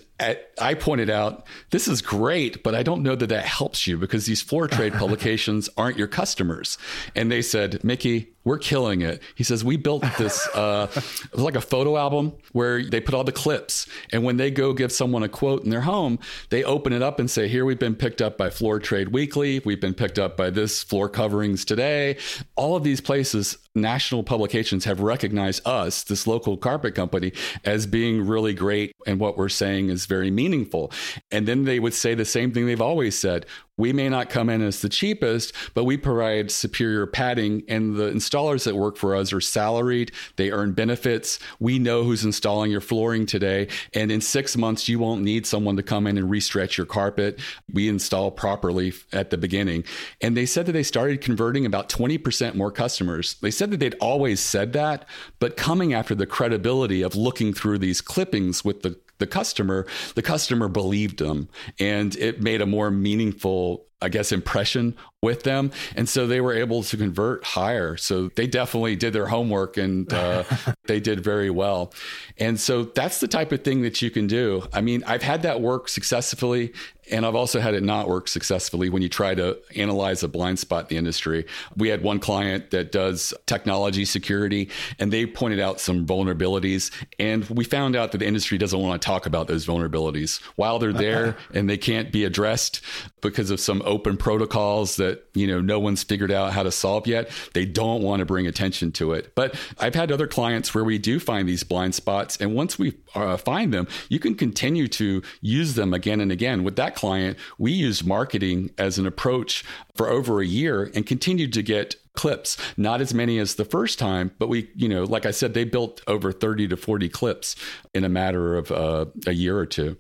I 0.60 0.74
pointed 0.74 1.10
out, 1.10 1.46
this 1.70 1.88
is 1.88 2.02
great, 2.02 2.62
but 2.62 2.74
I 2.74 2.82
don't 2.82 3.02
know 3.02 3.16
that 3.16 3.28
that 3.28 3.44
helps 3.44 3.86
you 3.86 3.98
because 3.98 4.26
these 4.26 4.42
floor 4.42 4.68
trade 4.68 4.92
publications 5.02 5.68
aren't 5.76 5.98
your 5.98 6.06
customers. 6.06 6.78
And 7.16 7.30
they 7.30 7.42
said, 7.42 7.82
Mickie, 7.82 8.32
we're 8.44 8.58
killing 8.58 9.02
it. 9.02 9.22
He 9.34 9.44
says, 9.44 9.64
we 9.64 9.76
built 9.76 10.04
this, 10.18 10.46
uh, 10.54 10.88
like 11.32 11.54
a 11.54 11.60
photo 11.60 11.96
album 11.96 12.32
where 12.52 12.82
they 12.82 13.00
put 13.00 13.14
all 13.14 13.24
the 13.24 13.32
clips. 13.32 13.86
And 14.12 14.24
when 14.24 14.36
they 14.36 14.50
go 14.50 14.72
give 14.72 14.92
someone 14.92 15.22
a 15.22 15.28
quote 15.28 15.64
in 15.64 15.70
their 15.70 15.82
home, 15.82 16.18
they 16.50 16.64
open 16.64 16.92
it 16.92 17.02
up 17.02 17.18
and 17.18 17.30
say, 17.30 17.48
here 17.48 17.64
we've 17.64 17.78
been 17.78 17.94
picked 17.94 18.20
up 18.20 18.36
by 18.36 18.50
Floor 18.50 18.78
Trade 18.78 19.08
Weekly. 19.08 19.60
We've 19.64 19.80
been 19.80 19.94
picked 19.94 20.18
up 20.18 20.36
by 20.36 20.50
this 20.50 20.82
Floor 20.82 21.08
Coverings 21.08 21.64
Today. 21.64 22.16
All 22.56 22.76
of 22.76 22.84
these 22.84 23.00
places, 23.00 23.58
national 23.74 24.22
publications 24.22 24.84
have 24.84 25.00
recognized 25.00 25.66
us, 25.66 26.02
this 26.02 26.26
local 26.26 26.56
carpet 26.56 26.94
company, 26.94 27.32
as 27.64 27.86
being 27.86 28.26
really 28.26 28.54
great. 28.54 28.94
And 29.06 29.20
what 29.20 29.36
we're 29.36 29.48
saying 29.48 29.88
is 29.88 30.06
very 30.12 30.30
meaningful. 30.30 30.92
And 31.30 31.48
then 31.48 31.64
they 31.64 31.80
would 31.80 31.94
say 31.94 32.14
the 32.14 32.26
same 32.26 32.52
thing 32.52 32.66
they've 32.66 32.88
always 32.92 33.18
said. 33.18 33.46
We 33.78 33.94
may 33.94 34.10
not 34.10 34.28
come 34.28 34.50
in 34.50 34.60
as 34.60 34.82
the 34.82 34.90
cheapest, 34.90 35.54
but 35.72 35.84
we 35.84 35.96
provide 35.96 36.50
superior 36.50 37.06
padding, 37.06 37.62
and 37.68 37.96
the 37.96 38.10
installers 38.10 38.64
that 38.64 38.76
work 38.76 38.98
for 38.98 39.16
us 39.16 39.32
are 39.32 39.40
salaried. 39.40 40.12
They 40.36 40.50
earn 40.50 40.72
benefits. 40.72 41.38
We 41.58 41.78
know 41.78 42.04
who's 42.04 42.22
installing 42.22 42.70
your 42.70 42.82
flooring 42.82 43.24
today. 43.24 43.68
And 43.94 44.12
in 44.12 44.20
six 44.20 44.58
months, 44.58 44.90
you 44.90 44.98
won't 44.98 45.22
need 45.22 45.46
someone 45.46 45.76
to 45.76 45.82
come 45.82 46.06
in 46.06 46.18
and 46.18 46.30
restretch 46.30 46.76
your 46.76 46.86
carpet. 46.86 47.40
We 47.72 47.88
install 47.88 48.30
properly 48.30 48.92
at 49.12 49.30
the 49.30 49.38
beginning. 49.38 49.84
And 50.20 50.36
they 50.36 50.46
said 50.46 50.66
that 50.66 50.72
they 50.72 50.82
started 50.82 51.22
converting 51.22 51.64
about 51.64 51.88
20% 51.88 52.54
more 52.54 52.70
customers. 52.70 53.36
They 53.40 53.50
said 53.50 53.70
that 53.70 53.80
they'd 53.80 53.96
always 54.00 54.40
said 54.40 54.74
that, 54.74 55.08
but 55.38 55.56
coming 55.56 55.94
after 55.94 56.14
the 56.14 56.26
credibility 56.26 57.00
of 57.00 57.16
looking 57.16 57.54
through 57.54 57.78
these 57.78 58.02
clippings 58.02 58.62
with 58.62 58.82
the 58.82 59.00
the 59.22 59.26
customer, 59.28 59.86
the 60.16 60.22
customer 60.22 60.66
believed 60.66 61.20
them 61.20 61.48
and 61.78 62.16
it 62.16 62.42
made 62.42 62.60
a 62.60 62.66
more 62.66 62.90
meaningful 62.90 63.86
I 64.02 64.08
guess, 64.08 64.32
impression 64.32 64.96
with 65.22 65.44
them. 65.44 65.70
And 65.94 66.08
so 66.08 66.26
they 66.26 66.40
were 66.40 66.52
able 66.52 66.82
to 66.82 66.96
convert 66.96 67.44
higher. 67.44 67.96
So 67.96 68.28
they 68.34 68.48
definitely 68.48 68.96
did 68.96 69.12
their 69.12 69.26
homework 69.26 69.76
and 69.76 70.12
uh, 70.12 70.42
they 70.86 70.98
did 70.98 71.20
very 71.20 71.48
well. 71.48 71.94
And 72.38 72.58
so 72.58 72.82
that's 72.82 73.20
the 73.20 73.28
type 73.28 73.52
of 73.52 73.62
thing 73.62 73.82
that 73.82 74.02
you 74.02 74.10
can 74.10 74.26
do. 74.26 74.66
I 74.72 74.80
mean, 74.80 75.04
I've 75.06 75.22
had 75.22 75.42
that 75.42 75.60
work 75.60 75.88
successfully. 75.88 76.72
And 77.10 77.26
I've 77.26 77.34
also 77.34 77.58
had 77.60 77.74
it 77.74 77.82
not 77.82 78.08
work 78.08 78.28
successfully 78.28 78.88
when 78.88 79.02
you 79.02 79.08
try 79.08 79.34
to 79.34 79.58
analyze 79.74 80.22
a 80.22 80.28
blind 80.28 80.60
spot 80.60 80.84
in 80.84 80.88
the 80.88 80.96
industry. 80.98 81.46
We 81.76 81.88
had 81.88 82.02
one 82.02 82.20
client 82.20 82.70
that 82.70 82.92
does 82.92 83.34
technology 83.46 84.04
security, 84.04 84.70
and 85.00 85.12
they 85.12 85.26
pointed 85.26 85.58
out 85.58 85.80
some 85.80 86.06
vulnerabilities. 86.06 86.92
And 87.18 87.44
we 87.50 87.64
found 87.64 87.96
out 87.96 88.12
that 88.12 88.18
the 88.18 88.26
industry 88.26 88.56
doesn't 88.56 88.78
want 88.78 89.02
to 89.02 89.04
talk 89.04 89.26
about 89.26 89.48
those 89.48 89.66
vulnerabilities 89.66 90.40
while 90.54 90.78
they're 90.78 90.92
there 90.92 91.36
and 91.54 91.68
they 91.68 91.76
can't 91.76 92.12
be 92.12 92.24
addressed 92.24 92.80
because 93.20 93.50
of 93.50 93.58
some 93.58 93.82
open 93.92 94.16
protocols 94.16 94.96
that 94.96 95.22
you 95.34 95.46
know 95.46 95.60
no 95.60 95.78
one's 95.78 96.02
figured 96.02 96.32
out 96.32 96.52
how 96.54 96.62
to 96.62 96.72
solve 96.72 97.06
yet. 97.06 97.30
They 97.52 97.66
don't 97.66 98.02
want 98.02 98.20
to 98.20 98.24
bring 98.24 98.46
attention 98.46 98.90
to 98.92 99.12
it. 99.12 99.34
But 99.34 99.54
i've 99.78 99.94
had 99.94 100.10
other 100.10 100.26
clients 100.26 100.74
where 100.74 100.82
we 100.82 100.96
do 100.98 101.20
find 101.20 101.46
these 101.46 101.62
blind 101.62 101.94
spots 101.94 102.38
and 102.38 102.54
once 102.54 102.78
we 102.78 102.94
uh, 103.14 103.36
find 103.36 103.72
them 103.72 103.86
you 104.08 104.18
can 104.18 104.34
continue 104.34 104.88
to 104.88 105.22
use 105.42 105.74
them 105.74 105.92
again 105.92 106.20
and 106.20 106.32
again. 106.32 106.64
With 106.64 106.76
that 106.76 106.94
client 106.94 107.36
we 107.58 107.72
used 107.72 108.06
marketing 108.06 108.70
as 108.78 108.98
an 108.98 109.06
approach 109.06 109.62
for 109.94 110.08
over 110.08 110.40
a 110.40 110.46
year 110.46 110.90
and 110.94 111.06
continued 111.06 111.52
to 111.52 111.62
get 111.62 111.96
clips. 112.14 112.56
Not 112.76 113.00
as 113.00 113.12
many 113.12 113.38
as 113.38 113.56
the 113.56 113.66
first 113.66 113.98
time 113.98 114.32
but 114.38 114.48
we 114.48 114.70
you 114.74 114.88
know 114.88 115.04
like 115.04 115.26
i 115.26 115.30
said 115.30 115.52
they 115.52 115.64
built 115.64 116.02
over 116.06 116.32
30 116.32 116.68
to 116.68 116.76
40 116.76 117.08
clips 117.10 117.56
in 117.92 118.04
a 118.04 118.08
matter 118.08 118.56
of 118.56 118.72
uh, 118.72 119.04
a 119.26 119.32
year 119.32 119.58
or 119.58 119.66
two 119.66 119.96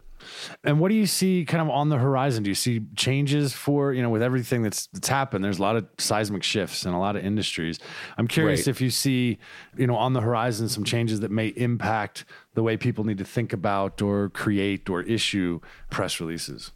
And 0.64 0.80
what 0.80 0.88
do 0.90 0.94
you 0.94 1.06
see 1.06 1.44
kind 1.44 1.62
of 1.62 1.68
on 1.70 1.88
the 1.88 1.98
horizon? 1.98 2.42
Do 2.42 2.50
you 2.50 2.54
see 2.54 2.82
changes 2.96 3.52
for, 3.52 3.92
you 3.92 4.02
know, 4.02 4.10
with 4.10 4.22
everything 4.22 4.62
that's 4.62 4.86
that's 4.88 5.08
happened? 5.08 5.44
There's 5.44 5.58
a 5.58 5.62
lot 5.62 5.76
of 5.76 5.86
seismic 5.98 6.42
shifts 6.42 6.84
in 6.84 6.92
a 6.92 7.00
lot 7.00 7.16
of 7.16 7.24
industries. 7.24 7.78
I'm 8.18 8.28
curious 8.28 8.60
Right. 8.60 8.68
if 8.68 8.80
you 8.80 8.90
see, 8.90 9.38
you 9.76 9.86
know, 9.86 9.96
on 9.96 10.12
the 10.12 10.20
horizon 10.20 10.68
some 10.68 10.84
changes 10.84 11.20
that 11.20 11.30
may 11.30 11.48
impact 11.48 12.24
the 12.54 12.62
way 12.62 12.76
people 12.76 13.04
need 13.04 13.18
to 13.18 13.24
think 13.24 13.52
about 13.52 14.02
or 14.02 14.28
create 14.30 14.88
or 14.88 15.02
issue 15.02 15.60
press 15.90 16.20
releases. 16.20 16.72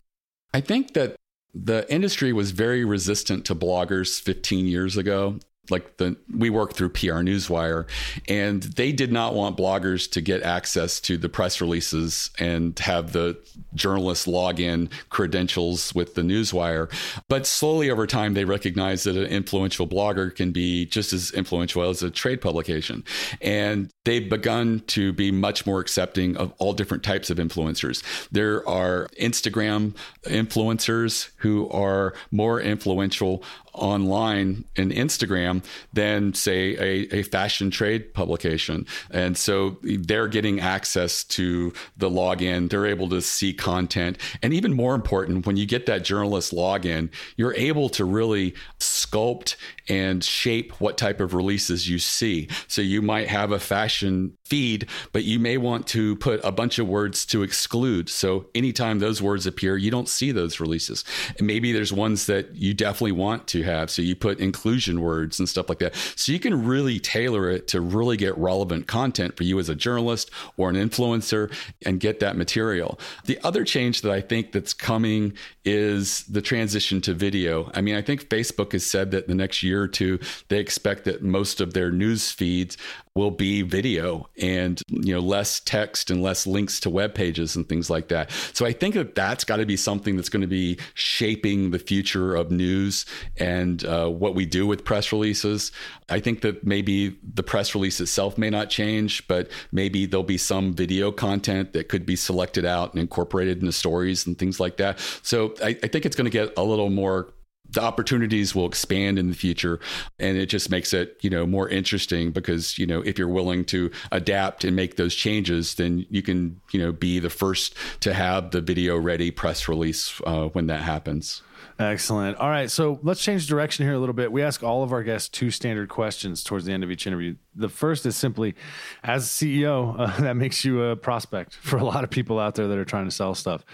I 0.55 0.61
think 0.61 0.95
that 0.95 1.17
the 1.55 1.91
industry 1.93 2.33
was 2.33 2.51
very 2.51 2.85
resistant 2.85 3.45
to 3.47 3.55
bloggers 3.55 4.21
15 4.21 4.67
years 4.67 4.97
ago. 4.97 5.39
Like 5.71 5.97
the 5.97 6.17
we 6.35 6.51
work 6.51 6.75
through 6.75 6.91
PR 6.91 7.23
Newswire, 7.23 7.87
and 8.29 8.63
they 8.63 8.93
did 8.93 9.13
not 9.13 9.35
want 9.35 9.57
bloggers 9.57 10.11
to 10.13 10.21
get 10.21 10.43
access 10.43 11.01
to 11.01 11.17
the 11.17 11.29
press 11.29 11.61
releases 11.61 12.31
and 12.39 12.79
have 12.79 13.13
the 13.13 13.39
journalists 13.75 14.27
log 14.27 14.61
in 14.61 14.91
credentials 15.11 15.95
with 15.95 16.15
the 16.15 16.23
Newswire. 16.23 16.93
But 17.29 17.47
slowly 17.47 17.91
over 17.91 18.07
time, 18.07 18.35
they 18.35 18.45
recognized 18.45 19.07
that 19.07 19.17
an 19.17 19.27
influential 19.27 19.87
blogger 19.87 20.35
can 20.35 20.53
be 20.53 20.87
just 20.87 21.13
as 21.13 21.31
influential 21.33 21.83
as 21.89 22.03
a 22.03 22.11
trade 22.11 22.41
publication, 22.41 23.05
and 23.41 23.91
they've 24.05 24.29
begun 24.29 24.83
to 24.89 25.13
be 25.13 25.31
much 25.31 25.67
more 25.67 25.81
accepting 25.81 26.37
of 26.37 26.53
all 26.59 26.73
different 26.73 27.03
types 27.03 27.31
of 27.31 27.39
influencers. 27.39 28.03
There 28.31 28.67
are 28.69 29.09
Instagram 29.21 29.97
influencers 30.25 31.31
who 31.37 31.69
are 31.71 32.15
more 32.31 32.61
influential 32.61 33.43
online 33.77 34.65
and 34.77 34.91
Instagram 34.91 35.65
than, 35.93 36.35
say, 36.35 36.77
a, 36.77 37.19
a 37.19 37.23
fashion 37.23 37.71
trade 37.71 38.13
publication. 38.15 38.87
And 39.11 39.37
so 39.37 39.77
they're 39.83 40.29
getting 40.29 40.61
access 40.61 41.25
to 41.25 41.73
the 41.97 42.11
login. 42.11 42.71
They're 42.71 42.87
able 42.87 43.09
to 43.11 43.23
see 43.23 43.53
content. 43.53 44.19
And 44.43 44.53
even 44.53 44.73
more 44.73 44.95
important, 44.95 45.47
when 45.47 45.57
you 45.57 45.67
get 45.67 45.87
that 45.87 46.05
journalist 46.05 46.53
login, 46.53 47.11
you're 47.37 47.55
able 47.55 47.89
to 47.91 48.05
really 48.05 48.55
sculpt 48.81 49.57
and 49.89 50.25
shape 50.25 50.81
what 50.81 50.99
type 50.99 51.21
of 51.21 51.35
releases 51.35 51.89
you 51.89 51.99
see. 51.99 52.49
So 52.67 52.83
you 52.83 53.03
might 53.03 53.29
have 53.29 53.53
a 53.53 53.61
fashion 53.61 54.37
feed, 54.47 54.89
but 55.13 55.25
you 55.25 55.39
may 55.39 55.57
want 55.57 55.87
to 55.89 56.17
put 56.17 56.41
a 56.45 56.53
bunch 56.53 56.79
of 56.79 56.89
words 56.89 57.27
to 57.27 57.43
exclude. 57.43 58.09
So 58.09 58.47
anytime 58.55 58.99
those 58.99 59.21
words 59.21 59.47
appear, 59.47 59.77
you 59.77 59.91
don't 59.91 60.09
see 60.09 60.33
those 60.33 60.61
releases. 60.61 61.05
And 61.39 61.47
maybe 61.47 61.73
there's 61.73 61.93
ones 61.93 62.27
that 62.27 62.55
you 62.55 62.75
definitely 62.75 63.13
want 63.13 63.47
to 63.49 63.63
have. 63.63 63.91
So 63.91 64.03
you 64.03 64.15
put 64.15 64.39
inclusion 64.39 65.01
words 65.01 65.39
and 65.39 65.49
stuff 65.49 65.69
like 65.69 65.79
that. 65.81 65.95
So 66.15 66.33
you 66.33 66.39
can 66.39 66.67
really 66.67 66.99
tailor 66.99 67.51
it 67.51 67.69
to 67.69 67.81
really 67.81 68.17
get 68.17 68.37
relevant 68.39 68.87
content 68.87 69.37
for 69.37 69.45
you 69.45 69.59
as 69.59 69.69
a 69.69 69.75
journalist 69.75 70.31
or 70.57 70.71
an 70.71 70.77
influencer 70.77 71.53
and 71.85 72.01
get 72.01 72.21
that 72.21 72.37
material. 72.37 72.99
The 73.25 73.39
other 73.43 73.65
change 73.65 74.03
that 74.03 74.13
I 74.13 74.21
think 74.21 74.53
that's 74.53 74.73
coming 74.73 75.33
is 75.65 76.25
the 76.25 76.43
transition 76.43 77.01
to 77.03 77.15
video. 77.15 77.71
I 77.75 77.81
mean, 77.81 77.97
I 77.97 78.03
think 78.03 78.29
Facebook 78.29 78.73
has 78.73 78.87
said 78.87 79.11
that 79.11 79.27
the 79.27 79.35
next 79.35 79.63
year 79.63 79.83
or 79.83 79.89
two, 79.89 80.21
they 80.49 80.59
expect 80.59 81.05
that 81.05 81.23
most 81.23 81.61
of 81.61 81.75
their 81.75 81.91
news 81.91 82.31
feeds 82.31 82.77
will 83.15 83.31
be 83.31 83.63
video 83.63 84.29
and 84.41 84.83
you 84.89 85.15
know 85.15 85.21
less 85.21 85.61
text 85.61 86.11
and 86.11 86.23
less 86.23 86.47
links 86.47 86.81
to 86.81 86.91
web 86.91 87.15
pages 87.15 87.57
and 87.57 87.69
things 87.69 87.91
like 87.91 88.09
that. 88.09 88.31
So 88.53 88.67
I 88.67 88.73
think 88.73 88.95
that 88.95 89.15
that's 89.15 89.45
got 89.45 89.57
to 89.57 89.67
be 89.67 89.77
something 89.77 90.17
that's 90.17 90.29
going 90.29 90.43
to 90.43 90.47
be 90.47 90.79
shaping 90.95 91.71
the 91.71 91.79
future 91.79 92.35
of 92.35 92.51
news 92.51 93.07
and 93.39 93.85
uh, 93.85 94.09
what 94.09 94.35
we 94.35 94.47
do 94.47 94.67
with 94.67 94.85
press 94.85 95.13
releases. 95.13 95.73
I 96.09 96.21
think 96.21 96.43
that 96.43 96.65
maybe 96.65 97.19
the 97.35 97.43
press 97.43 97.75
release 97.75 98.01
itself 98.01 98.39
may 98.39 98.51
not 98.51 98.71
change, 98.71 99.27
but 99.29 99.51
maybe 99.73 100.07
there'll 100.07 100.25
be 100.25 100.39
some 100.39 100.75
video 100.75 101.11
content 101.11 101.73
that 101.73 101.89
could 101.89 102.07
be 102.07 102.17
selected 102.17 102.65
out 102.65 102.93
and 102.93 103.01
incorporated 103.01 103.61
into 103.61 103.73
stories 103.73 104.27
and 104.27 104.39
things 104.39 104.61
like 104.61 104.77
that. 104.77 105.01
So 105.23 105.55
I, 105.63 105.77
I 105.83 105.89
think 105.89 106.07
it's 106.07 106.17
going 106.17 106.27
to 106.27 106.31
get 106.31 106.53
a 106.57 106.63
little 106.63 106.91
more 106.91 107.33
the 107.71 107.83
opportunities 107.83 108.55
will 108.55 108.67
expand 108.67 109.19
in 109.19 109.29
the 109.29 109.35
future. 109.35 109.81
And 110.19 110.37
it 110.37 110.47
just 110.47 110.71
makes 110.71 110.93
it 110.93 111.19
you 111.21 111.31
know 111.31 111.47
more 111.47 111.69
interesting 111.69 112.31
because 112.31 112.79
you 112.79 112.87
know 112.87 113.01
if 113.03 113.19
you're 113.19 113.29
willing 113.29 113.65
to 113.67 113.91
adapt 114.13 114.65
and 114.65 114.77
make 114.77 114.97
those 114.97 115.15
changes 115.15 115.75
then 115.75 116.07
you 116.11 116.23
can 116.23 116.61
you 116.73 116.81
know 116.81 116.93
be 116.93 117.19
the 117.19 117.31
first 117.31 117.75
to 118.01 118.15
have 118.15 118.51
the 118.51 118.61
video 118.61 118.97
ready 118.97 119.31
press 119.31 119.69
release 119.69 120.21
uh, 120.27 120.47
when 120.49 120.67
that 120.67 120.83
happens 120.83 121.43
Excellent. 121.79 122.39
All 122.39 122.49
right, 122.49 122.71
so 122.71 122.99
let's 123.03 123.23
change 123.23 123.47
direction 123.47 123.85
here 123.87 123.95
a 123.95 123.99
little 123.99 124.15
bit. 124.15 124.33
We 124.33 124.43
ask 124.43 124.63
all 124.63 124.83
of 124.83 124.93
our 124.93 125.03
guests 125.03 125.29
two 125.29 125.51
standard 125.51 125.89
questions 125.89 126.43
towards 126.43 126.65
the 126.65 126.73
end 126.73 126.83
of 126.85 126.91
each 126.91 127.07
interview. 127.07 127.37
The 127.55 127.69
first 127.69 128.07
is 128.07 128.17
simply, 128.17 128.55
as 129.03 129.27
CEO, 129.27 129.95
uh, 129.99 130.21
that 130.21 130.37
makes 130.37 130.65
you 130.65 130.83
a 130.83 130.97
prospect 130.97 131.55
for 131.55 131.77
a 131.77 131.85
lot 131.85 132.05
of 132.05 132.11
people 132.11 132.39
out 132.39 132.55
there 132.55 132.69
that 132.69 132.79
are 132.79 132.85
trying 132.85 133.05
to 133.05 133.11
sell 133.11 133.35
stuff. 133.35 133.65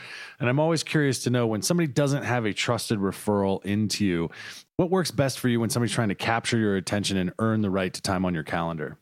And 0.41 0.49
I'm 0.49 0.59
always 0.59 0.83
curious 0.83 1.23
to 1.25 1.31
know 1.31 1.47
when 1.47 1.63
somebody 1.63 1.87
doesn't 1.87 2.25
have 2.25 2.45
a 2.45 2.53
trusted 2.53 2.99
referral 2.99 3.65
into 3.65 4.05
you, 4.05 4.31
what 4.77 4.91
works 4.91 5.11
best 5.11 5.39
for 5.39 5.49
you 5.49 5.61
when 5.61 5.71
somebody's 5.71 5.95
trying 5.95 6.09
to 6.09 6.15
capture 6.15 6.59
your 6.59 6.77
attention 6.77 7.17
and 7.17 7.33
earn 7.39 7.61
the 7.61 7.71
right 7.71 7.93
to 7.93 8.03
time 8.03 8.25
on 8.25 8.35
your 8.35 8.43
calendar? 8.43 8.99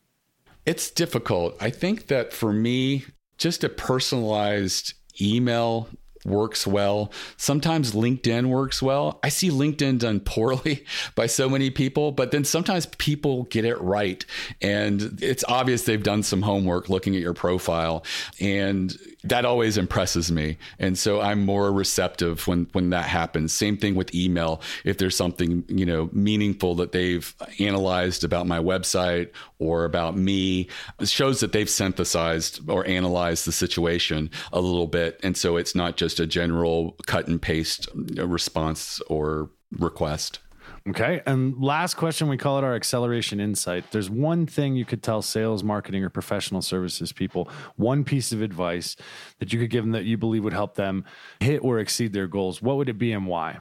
It's 0.65 0.91
difficult. 0.91 1.55
I 1.59 1.71
think 1.71 2.07
that 2.07 2.33
for 2.33 2.53
me, 2.53 3.05
just 3.37 3.63
a 3.63 3.69
personalized 3.69 4.93
email 5.19 5.89
works 6.25 6.67
well. 6.67 7.11
Sometimes 7.37 7.93
LinkedIn 7.93 8.47
works 8.47 8.81
well. 8.81 9.19
I 9.23 9.29
see 9.29 9.49
LinkedIn 9.49 9.99
done 9.99 10.19
poorly 10.19 10.85
by 11.15 11.27
so 11.27 11.49
many 11.49 11.69
people, 11.69 12.11
but 12.11 12.31
then 12.31 12.43
sometimes 12.43 12.85
people 12.85 13.43
get 13.43 13.65
it 13.65 13.79
right. 13.81 14.25
And 14.61 15.19
it's 15.21 15.43
obvious 15.47 15.83
they've 15.83 16.01
done 16.01 16.23
some 16.23 16.41
homework 16.41 16.89
looking 16.89 17.15
at 17.15 17.21
your 17.21 17.33
profile. 17.33 18.03
And 18.39 18.95
that 19.23 19.45
always 19.45 19.77
impresses 19.77 20.31
me. 20.31 20.57
And 20.79 20.97
so 20.97 21.21
I'm 21.21 21.45
more 21.45 21.71
receptive 21.71 22.47
when 22.47 22.67
when 22.71 22.89
that 22.89 23.05
happens. 23.05 23.53
Same 23.53 23.77
thing 23.77 23.95
with 23.95 24.13
email. 24.15 24.61
If 24.83 24.97
there's 24.97 25.15
something, 25.15 25.63
you 25.67 25.85
know, 25.85 26.09
meaningful 26.11 26.75
that 26.75 26.91
they've 26.91 27.33
analyzed 27.59 28.23
about 28.23 28.47
my 28.47 28.59
website 28.59 29.29
or 29.59 29.85
about 29.85 30.17
me, 30.17 30.67
shows 31.03 31.39
that 31.41 31.51
they've 31.51 31.69
synthesized 31.69 32.67
or 32.69 32.85
analyzed 32.87 33.45
the 33.45 33.51
situation 33.51 34.29
a 34.51 34.59
little 34.59 34.87
bit. 34.87 35.19
And 35.23 35.37
so 35.37 35.55
it's 35.57 35.75
not 35.75 35.97
just 35.97 36.19
a 36.19 36.25
general 36.25 36.95
cut 37.05 37.27
and 37.27 37.41
paste 37.41 37.87
response 37.93 39.01
or 39.07 39.49
request. 39.77 40.39
Okay. 40.89 41.21
And 41.27 41.61
last 41.61 41.95
question, 41.95 42.27
we 42.27 42.37
call 42.37 42.57
it 42.57 42.63
our 42.63 42.75
acceleration 42.75 43.39
insight. 43.39 43.91
There's 43.91 44.09
one 44.09 44.47
thing 44.47 44.75
you 44.75 44.85
could 44.85 45.03
tell 45.03 45.21
sales, 45.21 45.63
marketing, 45.63 46.03
or 46.03 46.09
professional 46.09 46.61
services 46.61 47.11
people, 47.11 47.47
one 47.75 48.03
piece 48.03 48.31
of 48.31 48.41
advice 48.41 48.95
that 49.39 49.53
you 49.53 49.59
could 49.59 49.69
give 49.69 49.83
them 49.83 49.91
that 49.91 50.05
you 50.05 50.17
believe 50.17 50.43
would 50.43 50.53
help 50.53 50.75
them 50.75 51.05
hit 51.39 51.63
or 51.63 51.79
exceed 51.79 52.13
their 52.13 52.27
goals. 52.27 52.61
What 52.61 52.77
would 52.77 52.89
it 52.89 52.97
be 52.97 53.11
and 53.11 53.27
why? 53.27 53.59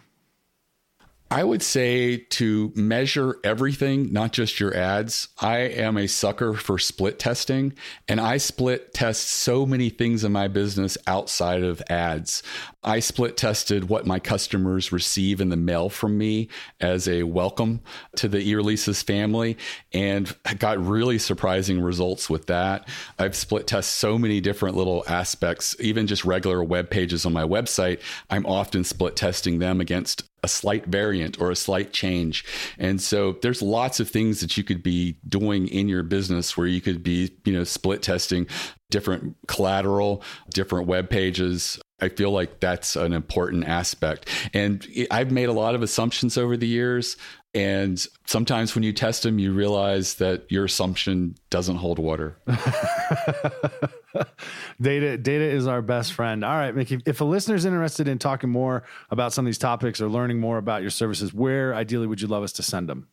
I 1.33 1.45
would 1.45 1.62
say 1.62 2.16
to 2.16 2.73
measure 2.75 3.38
everything, 3.45 4.12
not 4.12 4.33
just 4.33 4.59
your 4.59 4.77
ads. 4.77 5.29
I 5.38 5.59
am 5.59 5.97
a 5.97 6.09
sucker 6.09 6.55
for 6.55 6.77
split 6.77 7.21
testing, 7.21 7.75
and 8.09 8.21
I 8.21 8.38
split 8.38 8.93
test 8.93 9.29
so 9.29 9.64
many 9.64 9.90
things 9.90 10.25
in 10.25 10.33
my 10.33 10.49
business 10.49 10.99
outside 11.07 11.62
of 11.62 11.81
ads. 11.88 12.43
I 12.83 12.99
split 12.99 13.37
tested 13.37 13.88
what 13.88 14.07
my 14.07 14.19
customers 14.19 14.90
receive 14.90 15.40
in 15.40 15.51
the 15.51 15.57
mail 15.57 15.88
from 15.88 16.19
me 16.19 16.49
as 16.81 17.07
a 17.07 17.23
welcome 17.23 17.81
to 18.16 18.27
the 18.27 18.38
eReleases 18.38 19.05
family, 19.05 19.57
and 19.93 20.35
got 20.59 20.85
really 20.85 21.19
surprising 21.19 21.81
results 21.81 22.29
with 22.29 22.47
that. 22.47 22.88
I've 23.21 23.37
split 23.37 23.69
test 23.69 23.93
so 23.97 24.19
many 24.19 24.40
different 24.40 24.77
little 24.77 25.05
aspects, 25.07 25.77
even 25.79 26.09
just 26.09 26.25
regular 26.25 26.64
web 26.64 26.90
pages 26.90 27.25
on 27.25 27.33
my 27.33 27.45
website. 27.45 28.01
I'm 28.31 28.47
often 28.47 28.83
split 28.83 29.14
testing 29.14 29.61
them 29.61 29.81
against 29.81 30.25
a 30.42 30.48
slight 30.48 30.87
variant 30.87 31.40
or 31.40 31.50
a 31.50 31.57
slight 31.57 31.92
change. 31.92 32.44
And 32.79 33.00
so 33.00 33.38
there's 33.42 33.62
lots 33.62 34.00
of 34.00 34.09
things 34.09 34.40
that 34.40 34.57
you 34.57 34.64
could 34.64 34.83
be 34.83 35.16
doing 35.29 35.68
in 35.68 35.88
your 35.88 36.03
business 36.03 36.57
where 36.57 36.66
you 36.66 36.81
could 36.81 37.03
be, 37.03 37.31
you 37.44 37.53
know, 37.53 37.64
split 37.64 38.03
testing 38.03 38.46
different 38.90 39.37
collateral, 39.46 40.22
different 40.53 40.87
web 40.87 41.09
pages. 41.09 41.79
I 42.00 42.09
feel 42.09 42.33
like 42.33 42.61
that's 42.61 42.96
an 42.96 43.12
important 43.12 43.64
aspect. 43.64 44.29
And 44.53 44.87
I've 45.11 45.31
made 45.31 45.48
a 45.48 45.53
lot 45.53 45.74
of 45.74 45.83
assumptions 45.83 46.37
over 46.37 46.57
the 46.57 46.66
years. 46.66 47.16
And 47.53 48.05
sometimes 48.27 48.75
when 48.77 48.85
you 48.85 48.93
test 48.93 49.25
them, 49.25 49.41
you 49.41 49.53
realize 49.53 50.15
that 50.15 50.51
your 50.51 50.65
assumption 50.67 51.37
doesn't 51.51 51.77
hold 51.77 51.99
water. 51.99 52.37
data 54.81 55.17
data 55.19 55.45
is 55.45 55.67
our 55.67 55.83
best 55.83 56.13
friend. 56.13 56.45
All 56.45 56.55
right, 56.55 56.75
Mickie. 56.75 57.01
If 57.07 57.21
a 57.21 57.25
listener's 57.25 57.65
interested 57.65 58.07
in 58.07 58.19
talking 58.19 58.51
more 58.51 58.85
about 59.11 59.33
some 59.33 59.45
of 59.45 59.47
these 59.47 59.59
topics 59.59 60.01
or 60.01 60.09
learning 60.09 60.39
more 60.39 60.59
about 60.59 60.83
your 60.83 60.91
services, 60.91 61.35
where 61.35 61.75
ideally 61.75 62.07
would 62.07 62.21
you 62.21 62.29
love 62.29 62.45
us 62.45 62.53
to 62.53 62.63
send 62.63 62.89
them? 62.89 63.09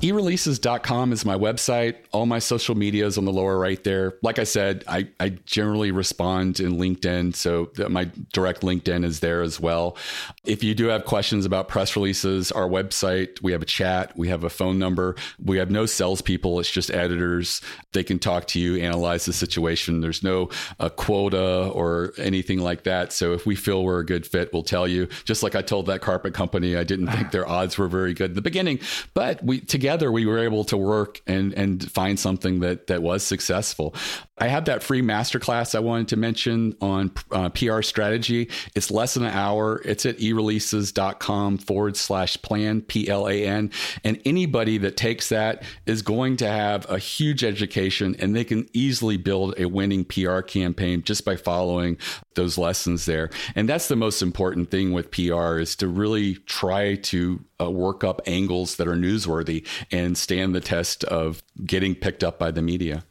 ereleases.com 0.00 1.12
is 1.12 1.24
my 1.26 1.36
website. 1.36 1.96
All 2.12 2.24
my 2.24 2.38
social 2.38 2.74
media 2.74 3.06
is 3.06 3.18
on 3.18 3.26
the 3.26 3.32
lower 3.32 3.58
right 3.58 3.82
there. 3.84 4.14
Like 4.22 4.38
I 4.38 4.44
said, 4.44 4.82
I, 4.88 5.08
I 5.20 5.30
generally 5.44 5.90
respond 5.90 6.58
in 6.58 6.78
LinkedIn. 6.78 7.36
So 7.36 7.70
my 7.88 8.10
direct 8.32 8.62
LinkedIn 8.62 9.04
is 9.04 9.20
there 9.20 9.42
as 9.42 9.60
well. 9.60 9.98
If 10.44 10.64
you 10.64 10.74
do 10.74 10.86
have 10.86 11.04
questions 11.04 11.44
about 11.44 11.68
press 11.68 11.96
releases, 11.96 12.50
our 12.50 12.66
website, 12.66 13.42
we 13.42 13.52
have 13.52 13.60
a 13.60 13.66
chat, 13.66 14.16
we 14.16 14.28
have 14.28 14.42
a 14.42 14.50
phone 14.50 14.78
number. 14.78 15.16
We 15.44 15.58
have 15.58 15.70
no 15.70 15.84
salespeople, 15.84 16.60
it's 16.60 16.70
just 16.70 16.90
editors. 16.90 17.60
They 17.92 18.02
can 18.02 18.18
talk 18.18 18.46
to 18.48 18.60
you, 18.60 18.76
analyze 18.76 19.26
the 19.26 19.34
situation. 19.34 20.00
There's 20.00 20.22
no 20.22 20.48
uh, 20.78 20.88
quota 20.88 21.68
or 21.68 22.14
anything 22.16 22.60
like 22.60 22.84
that. 22.84 23.12
So 23.12 23.34
if 23.34 23.44
we 23.44 23.54
feel 23.54 23.84
we're 23.84 24.00
a 24.00 24.06
good 24.06 24.26
fit, 24.26 24.50
we'll 24.52 24.62
tell 24.62 24.88
you. 24.88 25.08
Just 25.24 25.42
like 25.42 25.54
I 25.54 25.60
told 25.62 25.86
that 25.86 26.00
carpet 26.00 26.32
company, 26.32 26.76
I 26.76 26.84
didn't 26.84 27.08
think 27.08 27.32
their 27.32 27.46
odds 27.46 27.76
were 27.76 27.88
very 27.88 28.14
good 28.14 28.30
in 28.30 28.34
the 28.34 28.42
beginning, 28.42 28.80
but 29.12 29.44
we 29.44 29.60
together 29.60 29.89
together 29.90 30.12
we 30.12 30.24
were 30.24 30.38
able 30.38 30.62
to 30.62 30.76
work 30.76 31.20
and 31.26 31.52
and 31.54 31.90
find 31.90 32.18
something 32.18 32.60
that 32.60 32.86
that 32.86 33.02
was 33.02 33.24
successful. 33.24 33.92
I 34.38 34.46
have 34.46 34.66
that 34.66 34.84
free 34.84 35.02
masterclass 35.02 35.74
I 35.74 35.80
wanted 35.80 36.06
to 36.08 36.16
mention 36.16 36.76
on 36.80 37.10
uh, 37.32 37.48
PR 37.50 37.82
strategy. 37.82 38.48
It's 38.76 38.90
less 38.90 39.14
than 39.14 39.24
an 39.24 39.32
hour. 39.32 39.82
It's 39.84 40.06
at 40.06 40.18
ereleases.com 40.18 41.58
forward 41.58 41.96
slash 41.96 42.40
plan, 42.40 42.82
P 42.82 43.08
L 43.08 43.28
A 43.28 43.44
N. 43.44 43.72
And 44.04 44.22
anybody 44.24 44.78
that 44.78 44.96
takes 44.96 45.28
that 45.30 45.64
is 45.86 46.02
going 46.02 46.36
to 46.36 46.46
have 46.46 46.88
a 46.88 46.98
huge 46.98 47.42
education 47.42 48.14
and 48.20 48.34
they 48.34 48.44
can 48.44 48.68
easily 48.72 49.16
build 49.16 49.58
a 49.58 49.66
winning 49.66 50.04
PR 50.04 50.40
campaign 50.40 51.02
just 51.02 51.24
by 51.24 51.34
following 51.34 51.98
those 52.36 52.56
lessons 52.56 53.06
there. 53.06 53.28
And 53.56 53.68
that's 53.68 53.88
the 53.88 53.96
most 53.96 54.22
important 54.22 54.70
thing 54.70 54.92
with 54.92 55.10
PR 55.10 55.58
is 55.58 55.74
to 55.76 55.88
really 55.88 56.36
try 56.46 56.94
to 56.94 57.44
uh, 57.60 57.70
work 57.70 58.04
up 58.04 58.20
angles 58.26 58.76
that 58.76 58.88
are 58.88 58.94
newsworthy 58.94 59.66
and 59.90 60.16
stand 60.16 60.54
the 60.54 60.60
test 60.60 61.04
of 61.04 61.42
getting 61.64 61.94
picked 61.94 62.24
up 62.24 62.38
by 62.38 62.50
the 62.50 62.62
media. 62.62 63.04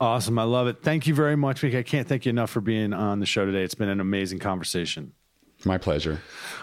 Awesome. 0.00 0.38
I 0.38 0.44
love 0.44 0.68
it. 0.68 0.82
Thank 0.82 1.06
you 1.06 1.14
very 1.14 1.36
much, 1.36 1.62
Mike. 1.62 1.74
I 1.74 1.82
can't 1.82 2.06
thank 2.06 2.24
you 2.24 2.30
enough 2.30 2.50
for 2.50 2.60
being 2.60 2.92
on 2.92 3.18
the 3.18 3.26
show 3.26 3.44
today. 3.44 3.62
It's 3.62 3.74
been 3.74 3.88
an 3.88 4.00
amazing 4.00 4.38
conversation. 4.38 5.12
My 5.64 5.76
pleasure. 5.76 6.20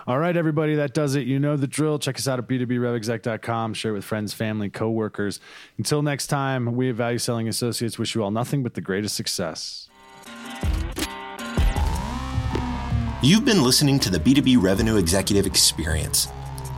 All 0.07 0.17
right, 0.19 0.37
everybody, 0.37 0.75
that 0.75 0.93
does 0.93 1.15
it. 1.15 1.27
You 1.27 1.37
know 1.37 1.57
the 1.57 1.67
drill. 1.67 1.99
Check 1.99 2.15
us 2.15 2.29
out 2.29 2.39
at 2.39 2.47
b2brevexec.com. 2.47 3.73
Share 3.73 3.91
it 3.91 3.95
with 3.95 4.05
friends, 4.05 4.33
family, 4.33 4.69
coworkers. 4.69 5.41
Until 5.77 6.01
next 6.01 6.27
time, 6.27 6.75
we 6.77 6.89
at 6.89 6.95
Value 6.95 7.17
Selling 7.17 7.49
Associates 7.49 7.99
wish 7.99 8.15
you 8.15 8.23
all 8.23 8.31
nothing 8.31 8.63
but 8.63 8.73
the 8.73 8.81
greatest 8.81 9.15
success. 9.15 9.89
You've 13.21 13.43
been 13.43 13.63
listening 13.63 13.99
to 13.99 14.09
the 14.09 14.19
B2B 14.19 14.61
Revenue 14.61 14.95
Executive 14.95 15.45
Experience. 15.45 16.29